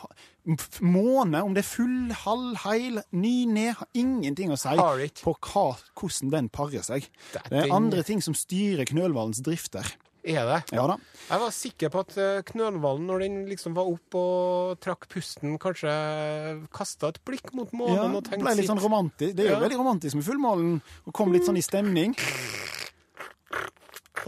Måne, 0.81 1.43
om 1.45 1.53
det 1.53 1.63
er 1.63 1.69
full, 1.69 2.12
halv, 2.25 2.55
heil, 2.65 2.99
ny, 3.12 3.45
ned, 3.49 3.73
har 3.79 3.88
ingenting 3.93 4.51
å 4.53 4.57
si 4.59 4.75
på 5.23 5.33
hva, 5.35 5.65
hvordan 5.99 6.31
den 6.33 6.49
parer 6.53 6.85
seg. 6.85 7.07
Det 7.33 7.65
er 7.65 7.73
andre 7.75 8.03
ting 8.07 8.21
som 8.25 8.33
styrer 8.38 8.88
knølhvalens 8.89 9.41
drifter. 9.45 9.85
Er 10.29 10.43
det? 10.49 10.57
Ja 10.75 10.83
da. 10.89 10.97
Jeg 11.29 11.39
var 11.39 11.53
sikker 11.55 11.91
på 11.93 12.01
at 12.03 12.17
eh, 12.19 12.41
knølhvalen, 12.49 13.05
når 13.07 13.21
den 13.23 13.38
liksom 13.47 13.73
var 13.77 13.88
opp 13.88 14.17
og 14.19 14.79
trakk 14.83 15.07
pusten, 15.09 15.55
kanskje 15.62 15.93
kasta 16.75 17.13
et 17.13 17.21
blikk 17.25 17.53
mot 17.55 17.71
månen 17.71 17.95
Ja, 17.95 18.03
og 18.09 18.25
det 18.27 18.33
sitt. 18.35 18.43
ble 18.43 18.55
litt 18.59 18.67
sånn 18.67 18.81
romantisk. 18.83 19.35
Det 19.38 19.45
er 19.45 19.53
jo 19.53 19.55
Ja. 19.55 19.62
veldig 19.63 19.79
romantisk 19.79 20.19
med 20.19 20.27
fullmålen, 20.27 20.81
og 21.07 21.13
kom 21.15 21.31
litt 21.31 21.47
sånn 21.47 21.57
i 21.57 21.63
stemning. 21.63 22.15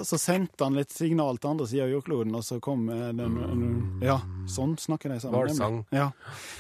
Og 0.02 0.08
så 0.08 0.18
sendte 0.18 0.66
han 0.66 0.78
litt 0.78 0.94
signal 0.94 1.38
til 1.38 1.52
andre 1.52 1.68
sida 1.70 1.86
av 1.86 1.92
jordkloden, 1.94 2.34
og 2.38 2.46
så 2.46 2.58
kom 2.64 2.88
eh, 2.90 3.12
den 3.14 3.38
Ja, 4.02 4.18
sånn 4.50 4.74
snakker 4.82 5.14
de 5.14 5.20
sammen. 5.22 5.38
Hvalsang. 5.38 5.78
Ja. 5.94 6.10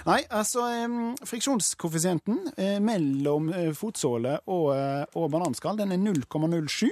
Nei, 0.05 0.19
altså 0.29 0.67
Friksjonskoeffisienten 1.27 2.53
eh, 2.53 2.77
mellom 2.83 3.49
eh, 3.55 3.71
fotsåle 3.77 4.37
og, 4.45 4.69
og 5.17 5.29
bananskall 5.33 5.79
den 5.81 5.95
er 5.95 6.01
0,07. 6.01 6.91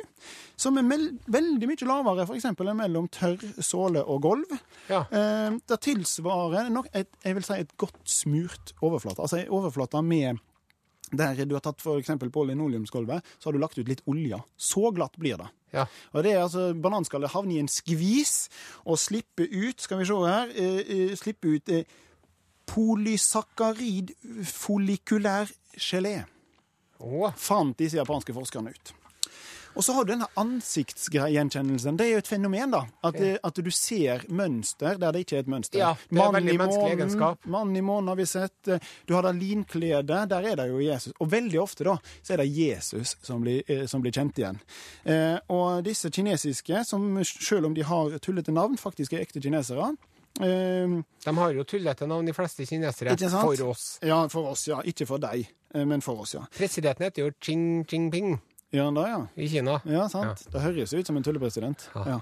Som 0.59 0.75
er 0.81 0.89
veldig 1.31 1.69
mye 1.69 1.87
lavere 1.87 2.25
f.eks. 2.25 2.49
enn 2.49 2.73
mellom 2.81 3.07
tørr 3.13 3.39
såle 3.63 4.01
og 4.03 4.25
gulv. 4.25 4.57
Ja. 4.89 5.05
Det 5.07 5.77
tilsvarer 5.85 6.67
nok 6.73 6.89
et, 6.91 7.07
jeg 7.23 7.37
vil 7.37 7.45
si 7.47 7.55
et 7.61 7.71
godt 7.79 8.01
smurt 8.03 8.73
overflate. 8.83 9.23
Altså 9.23 9.39
en 9.39 9.53
overflate 9.55 10.01
med 10.03 10.41
der 11.11 11.45
du 11.45 11.55
har 11.55 11.63
tatt 11.65 11.81
f.eks. 11.81 12.11
på 12.31 12.43
linoleumsgulvet, 12.49 13.25
så 13.39 13.49
har 13.49 13.55
du 13.55 13.61
lagt 13.61 13.77
ut 13.77 13.87
litt 13.89 14.03
olje. 14.09 14.39
Så 14.57 14.91
glatt 14.95 15.17
blir 15.17 15.39
det. 15.41 15.49
Ja. 15.73 15.85
Og 16.13 16.23
det 16.25 16.33
er 16.33 16.43
altså 16.43 16.71
Bananskallet 16.73 17.29
havner 17.33 17.57
i 17.57 17.63
en 17.63 17.69
skvis 17.69 18.47
og 18.89 18.97
slipper 18.97 19.45
ut 19.53 19.83
Skal 19.83 19.99
vi 19.99 20.07
se 20.09 20.15
her 20.23 20.49
eh, 20.57 20.79
eh, 20.81 21.11
Slipper 21.13 21.59
ut 21.59 21.69
eh, 21.69 21.83
polysakkarid 22.69 24.11
follikulær 24.45 25.49
gelé. 25.77 26.19
Oh. 26.99 27.31
Fant 27.37 27.77
disse 27.79 27.97
japanske 27.97 28.35
forskerne 28.35 28.73
ut. 28.75 28.91
Og 29.79 29.85
så 29.85 29.93
har 29.95 30.03
du 30.03 30.11
denne 30.11 30.27
ansiktsgjenkjennelsen. 30.35 31.95
Det 31.95 32.03
er 32.03 32.17
jo 32.17 32.19
et 32.19 32.27
fenomen, 32.27 32.73
da. 32.73 32.81
At, 33.07 33.15
eh, 33.23 33.37
at 33.47 33.61
du 33.63 33.69
ser 33.71 34.25
mønster 34.27 34.99
der 34.99 35.15
det 35.15 35.21
ikke 35.23 35.37
er 35.37 35.45
et 35.45 35.51
mønster. 35.53 35.79
Ja, 35.79 35.93
det 36.09 36.17
er 36.17 36.19
Mann 36.19 36.35
veldig 36.35 36.55
menneskelig 36.59 36.97
egenskap. 36.97 37.47
Mann 37.47 37.71
i 37.79 37.83
månen 37.85 38.11
har 38.11 38.19
vi 38.19 38.25
sett. 38.27 38.71
Du 39.07 39.15
har 39.15 39.23
da 39.23 39.31
linklede. 39.31 40.25
Der 40.27 40.49
er 40.51 40.59
det 40.59 40.67
jo 40.67 40.81
Jesus. 40.83 41.15
Og 41.23 41.31
veldig 41.31 41.61
ofte 41.63 41.87
da, 41.87 41.95
så 42.19 42.35
er 42.35 42.43
det 42.43 42.49
Jesus 42.51 43.15
som 43.23 43.39
blir, 43.45 43.63
eh, 43.71 43.85
som 43.87 44.03
blir 44.03 44.11
kjent 44.11 44.41
igjen. 44.41 44.59
Eh, 45.07 45.39
og 45.47 45.79
disse 45.87 46.11
kinesiske, 46.11 46.83
som 46.83 47.23
selv 47.23 47.71
om 47.71 47.73
de 47.73 47.87
har 47.87 48.19
tullete 48.19 48.51
navn, 48.51 48.75
faktisk 48.77 49.15
er 49.15 49.23
ekte 49.23 49.39
kinesere. 49.39 49.93
Uh, 50.39 51.01
de 51.25 51.31
har 51.35 51.55
jo 51.55 51.63
tullete 51.67 52.07
navn, 52.07 52.27
de 52.27 52.35
fleste 52.35 52.67
kinesere. 52.67 53.15
For 53.31 53.63
oss. 53.65 53.87
ja, 54.01 54.19
for 54.29 54.51
oss, 54.51 54.67
ja. 54.67 54.83
Ikke 54.87 55.07
for 55.09 55.19
deg, 55.19 55.47
eh, 55.73 55.85
men 55.87 56.03
for 56.05 56.21
oss, 56.21 56.35
ja. 56.37 56.45
Presidenten 56.55 57.07
heter 57.07 57.25
jo 57.25 57.31
Ching 57.41 57.85
Jinping 57.89 58.37
Gjør 58.69 58.85
han 58.85 58.97
det, 58.99 59.03
ja? 59.09 59.19
i 59.35 59.47
Kina. 59.49 59.75
Ja, 59.89 60.03
sant. 60.11 60.43
Det 60.53 60.61
høres 60.61 60.91
ut 60.93 61.07
som 61.09 61.17
en 61.17 61.23
tullepresident. 61.25 61.87
Ja. 61.95 62.03
Ja. 62.05 62.17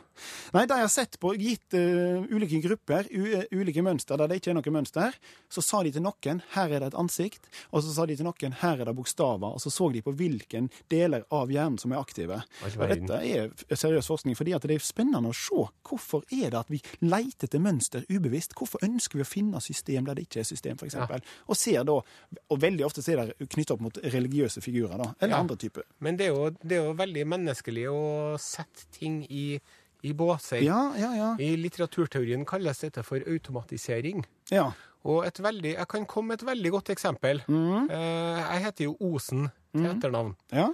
Nei, 0.55 0.63
de 0.69 0.77
har 0.79 0.88
sett 0.91 1.17
på 1.19 1.33
gitt 1.36 1.75
uh, 1.75 2.23
ulike 2.31 2.62
grupper, 2.63 3.10
u 3.12 3.25
eh, 3.36 3.43
ulike 3.51 3.83
mønster 3.83 4.19
der 4.19 4.31
det 4.31 4.39
ikke 4.39 4.53
er 4.53 4.57
noe 4.60 4.73
mønster. 4.77 5.17
Så 5.51 5.63
sa 5.65 5.81
de 5.83 5.91
til 5.95 6.05
noen 6.05 6.39
her 6.53 6.71
er 6.71 6.86
det 6.86 6.93
et 6.93 6.99
ansikt, 6.99 7.49
og 7.71 7.83
så 7.83 7.91
sa 7.97 8.05
de 8.07 8.15
til 8.15 8.27
noen 8.27 8.55
her 8.62 8.79
er 8.79 8.88
det 8.88 8.95
bokstaver. 8.95 9.57
Og 9.57 9.63
så 9.63 9.73
så 9.73 9.89
de 9.91 10.03
på 10.05 10.13
hvilken 10.15 10.69
deler 10.91 11.25
av 11.36 11.51
hjernen 11.51 11.79
som 11.81 11.91
er 11.91 11.99
aktive. 11.99 12.39
Og 12.63 12.88
dette 12.93 13.19
er 13.27 13.51
seriøs 13.75 14.07
forskning, 14.07 14.38
fordi 14.39 14.55
det 14.63 14.77
er 14.77 14.88
spennende 14.88 15.33
å 15.33 15.36
se 15.36 15.67
hvorfor 15.88 16.23
er 16.31 16.51
det 16.53 16.62
at 16.62 16.71
vi 16.71 16.79
leter 17.03 17.47
etter 17.47 17.62
mønster 17.63 18.07
ubevisst. 18.07 18.55
Hvorfor 18.57 18.83
ønsker 18.88 19.19
vi 19.19 19.25
å 19.25 19.27
finne 19.27 19.62
system 19.63 20.07
der 20.07 20.17
det 20.17 20.27
ikke 20.27 20.41
er 20.43 20.47
system, 20.47 20.79
f.eks. 20.79 20.95
Ja. 20.95 21.19
Og 21.47 21.60
ser 21.60 21.83
da, 21.88 21.99
og 21.99 22.62
veldig 22.63 22.86
ofte 22.88 23.03
er 23.12 23.21
det 23.33 23.47
knyttet 23.51 23.75
opp 23.75 23.83
mot 23.83 23.99
religiøse 24.03 24.63
figurer, 24.63 24.95
da, 24.99 25.12
eller 25.19 25.36
Ja. 25.36 25.43
andre 25.43 25.57
typer. 25.60 25.83
Men 25.99 26.17
det 26.19 26.27
er, 26.27 26.36
jo, 26.36 26.37
det 26.62 26.80
er 26.80 26.89
jo 26.89 26.95
veldig 26.97 27.26
menneskelig 27.30 27.88
å 27.91 28.02
sette 28.41 28.88
ting 28.95 29.21
i, 29.30 29.60
i 30.08 30.13
båser. 30.17 30.62
Ja, 30.65 30.82
ja, 31.00 31.13
ja. 31.17 31.32
I 31.41 31.56
litteraturteorien 31.60 32.45
kalles 32.47 32.84
dette 32.86 33.06
for 33.08 33.23
automatisering. 33.26 34.26
ja. 34.54 34.71
Og 35.08 35.23
et 35.23 35.38
veldig, 35.39 35.69
jeg 35.78 35.88
kan 35.88 36.06
komme 36.10 36.34
med 36.34 36.41
et 36.41 36.47
veldig 36.50 36.71
godt 36.73 36.89
eksempel. 36.91 37.39
Mm. 37.47 37.86
Eh, 37.88 38.39
jeg 38.41 38.63
heter 38.65 38.88
jo 38.89 38.95
Osen 39.08 39.45
til 39.71 39.86
etternavn. 39.88 40.34
Ja. 40.52 40.65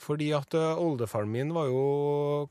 Fordi 0.00 0.30
at 0.32 0.54
eh, 0.56 0.80
oldefaren 0.80 1.28
min 1.28 1.50
var 1.52 1.66
jo 1.68 1.80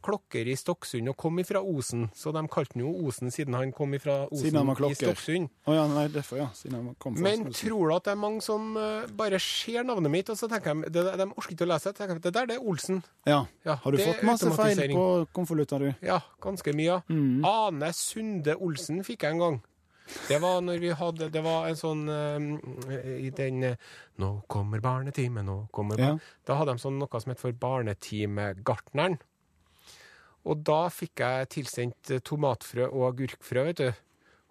klokker 0.06 0.48
i 0.52 0.54
Stokksund 0.60 1.10
og 1.10 1.18
kom 1.18 1.40
ifra 1.42 1.62
Osen. 1.66 2.08
Så 2.14 2.34
de 2.36 2.44
kalte 2.52 2.78
han 2.78 2.84
jo 2.86 2.92
Osen 3.10 3.34
siden 3.34 3.58
han 3.58 3.72
kom 3.74 3.96
ifra 3.98 4.22
Osen 4.30 4.60
i. 4.60 4.92
Stokksund. 5.00 5.50
Å 5.66 5.78
ja, 5.78 5.88
nei, 5.90 6.06
derfor, 6.14 6.42
ja. 6.44 6.50
Siden 6.54 6.78
han 6.78 6.92
kom 7.02 7.18
fra 7.18 7.26
Men 7.26 7.48
tror 7.50 7.90
du 7.90 7.96
at 7.96 8.06
det 8.06 8.14
er 8.14 8.22
mange 8.22 8.46
som 8.46 8.78
eh, 8.78 9.10
bare 9.18 9.42
ser 9.42 9.88
navnet 9.88 10.14
mitt, 10.14 10.30
og 10.30 10.38
så 10.38 10.50
tenker 10.52 10.78
de 10.86 10.94
det, 10.94 11.06
De 11.24 11.28
orker 11.34 11.58
ikke 11.58 11.66
å 11.66 11.72
lese 11.74 11.96
det. 11.98 12.20
Det 12.22 12.36
der, 12.38 12.52
det 12.52 12.60
er 12.60 12.70
Olsen. 12.70 13.02
Ja. 13.26 13.42
Ja, 13.66 13.80
Har 13.82 13.96
du 13.98 14.02
fått 14.04 14.22
masse 14.28 14.54
feil 14.54 14.86
på 14.94 15.08
konvolutter, 15.34 15.90
du? 15.90 16.06
Ja, 16.06 16.22
ganske 16.44 16.74
mye. 16.78 17.02
Mm. 17.10 17.42
Ane 17.50 17.90
Sunde 17.98 18.56
Olsen 18.62 19.02
fikk 19.08 19.26
jeg 19.26 19.38
en 19.38 19.44
gang. 19.44 19.60
Det 20.28 20.40
var 20.42 20.62
når 20.66 20.80
vi 20.82 20.92
hadde 20.98 21.30
Det 21.34 21.42
var 21.46 21.68
en 21.70 21.78
sånn 21.78 22.04
eh, 22.10 23.10
I 23.26 23.30
den 23.36 23.64
eh, 23.64 23.76
'Nå 24.20 24.30
kommer 24.52 24.82
barnetime, 24.84 25.44
nå 25.46 25.68
kommer 25.72 25.98
bar 25.98 26.06
Ja. 26.06 26.18
Da 26.46 26.58
hadde 26.60 26.76
de 26.76 26.84
sånn 26.84 27.00
noe 27.00 27.22
som 27.22 27.32
het 27.32 27.40
for 27.40 27.52
Barnetimegartneren. 27.56 29.20
Og 30.50 30.64
da 30.66 30.90
fikk 30.90 31.22
jeg 31.24 31.50
tilsendt 31.56 32.12
eh, 32.12 32.20
tomatfrø 32.20 32.90
og 32.90 33.14
agurkfrø, 33.14 33.64
vet 33.70 33.78
du. 33.78 33.92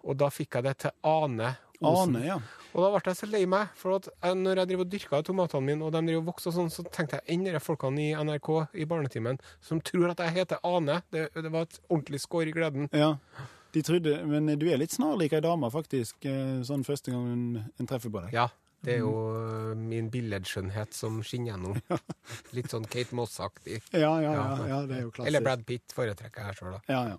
Og 0.07 0.17
da 0.17 0.29
fikk 0.31 0.55
jeg 0.55 0.63
det 0.63 0.77
til 0.85 0.95
Ane 1.03 1.57
Osen. 1.79 2.15
Ane, 2.15 2.25
ja. 2.25 2.39
Og 2.73 2.83
da 2.83 2.89
ble 2.91 3.01
jeg 3.05 3.17
så 3.21 3.27
lei 3.31 3.45
meg, 3.49 3.69
for 3.79 3.95
at 3.95 4.09
jeg, 4.11 4.35
når 4.35 4.59
jeg 4.61 4.69
driver 4.71 4.85
og 4.85 4.91
dyrka 4.91 5.21
tomatene 5.23 5.65
mine, 5.65 5.85
og 5.85 5.93
de 5.95 6.01
driver 6.09 6.23
og 6.23 6.27
vokser 6.33 6.51
og 6.51 6.57
sånn, 6.57 6.73
så 6.73 6.83
tenkte 6.91 7.19
jeg 7.21 7.35
enn 7.35 7.45
de 7.47 7.61
folkene 7.63 8.03
i 8.03 8.09
NRK 8.19 8.49
i 8.75 8.87
Barnetimen 8.89 9.39
som 9.63 9.79
tror 9.79 10.11
at 10.11 10.19
jeg 10.25 10.35
heter 10.41 10.59
Ane. 10.67 10.99
Det, 11.13 11.29
det 11.35 11.53
var 11.53 11.67
et 11.67 11.79
ordentlig 11.87 12.19
skår 12.25 12.51
i 12.51 12.55
gleden. 12.57 12.91
ja. 12.95 13.15
De 13.75 13.81
trodde, 13.85 14.15
Men 14.25 14.49
du 14.59 14.65
er 14.71 14.79
litt 14.81 14.91
snarlik 14.95 15.33
ei 15.37 15.41
dame, 15.45 15.69
faktisk, 15.73 16.15
eh, 16.25 16.59
sånn 16.65 16.85
første 16.87 17.11
gang 17.13 17.27
en, 17.33 17.43
en 17.79 17.89
treffer 17.89 18.09
på 18.13 18.23
deg. 18.25 18.33
Ja, 18.33 18.47
det 18.85 18.95
er 18.95 19.01
jo 19.03 19.11
øh, 19.35 19.73
min 19.77 20.07
billedskjønnhet 20.13 20.93
som 20.95 21.19
skinner 21.21 21.51
gjennom. 21.53 21.79
Litt 22.57 22.71
sånn 22.71 22.85
Kate 22.89 23.13
Moss-aktig. 23.17 23.81
Ja, 23.91 24.13
ja, 24.23 24.33
Ja. 24.33 24.45
ja, 24.71 24.79
det 24.87 24.95
er 24.97 25.01
jo 25.03 25.11
klassisk. 25.11 25.27
Eller 25.27 25.43
Brad 25.45 25.65
Pitt 25.67 25.93
foretrekker 25.95 26.47
jeg 26.49 26.59
sjøl, 26.61 26.77
da. 26.77 26.81
Ja, 26.87 27.01
ja. 27.13 27.17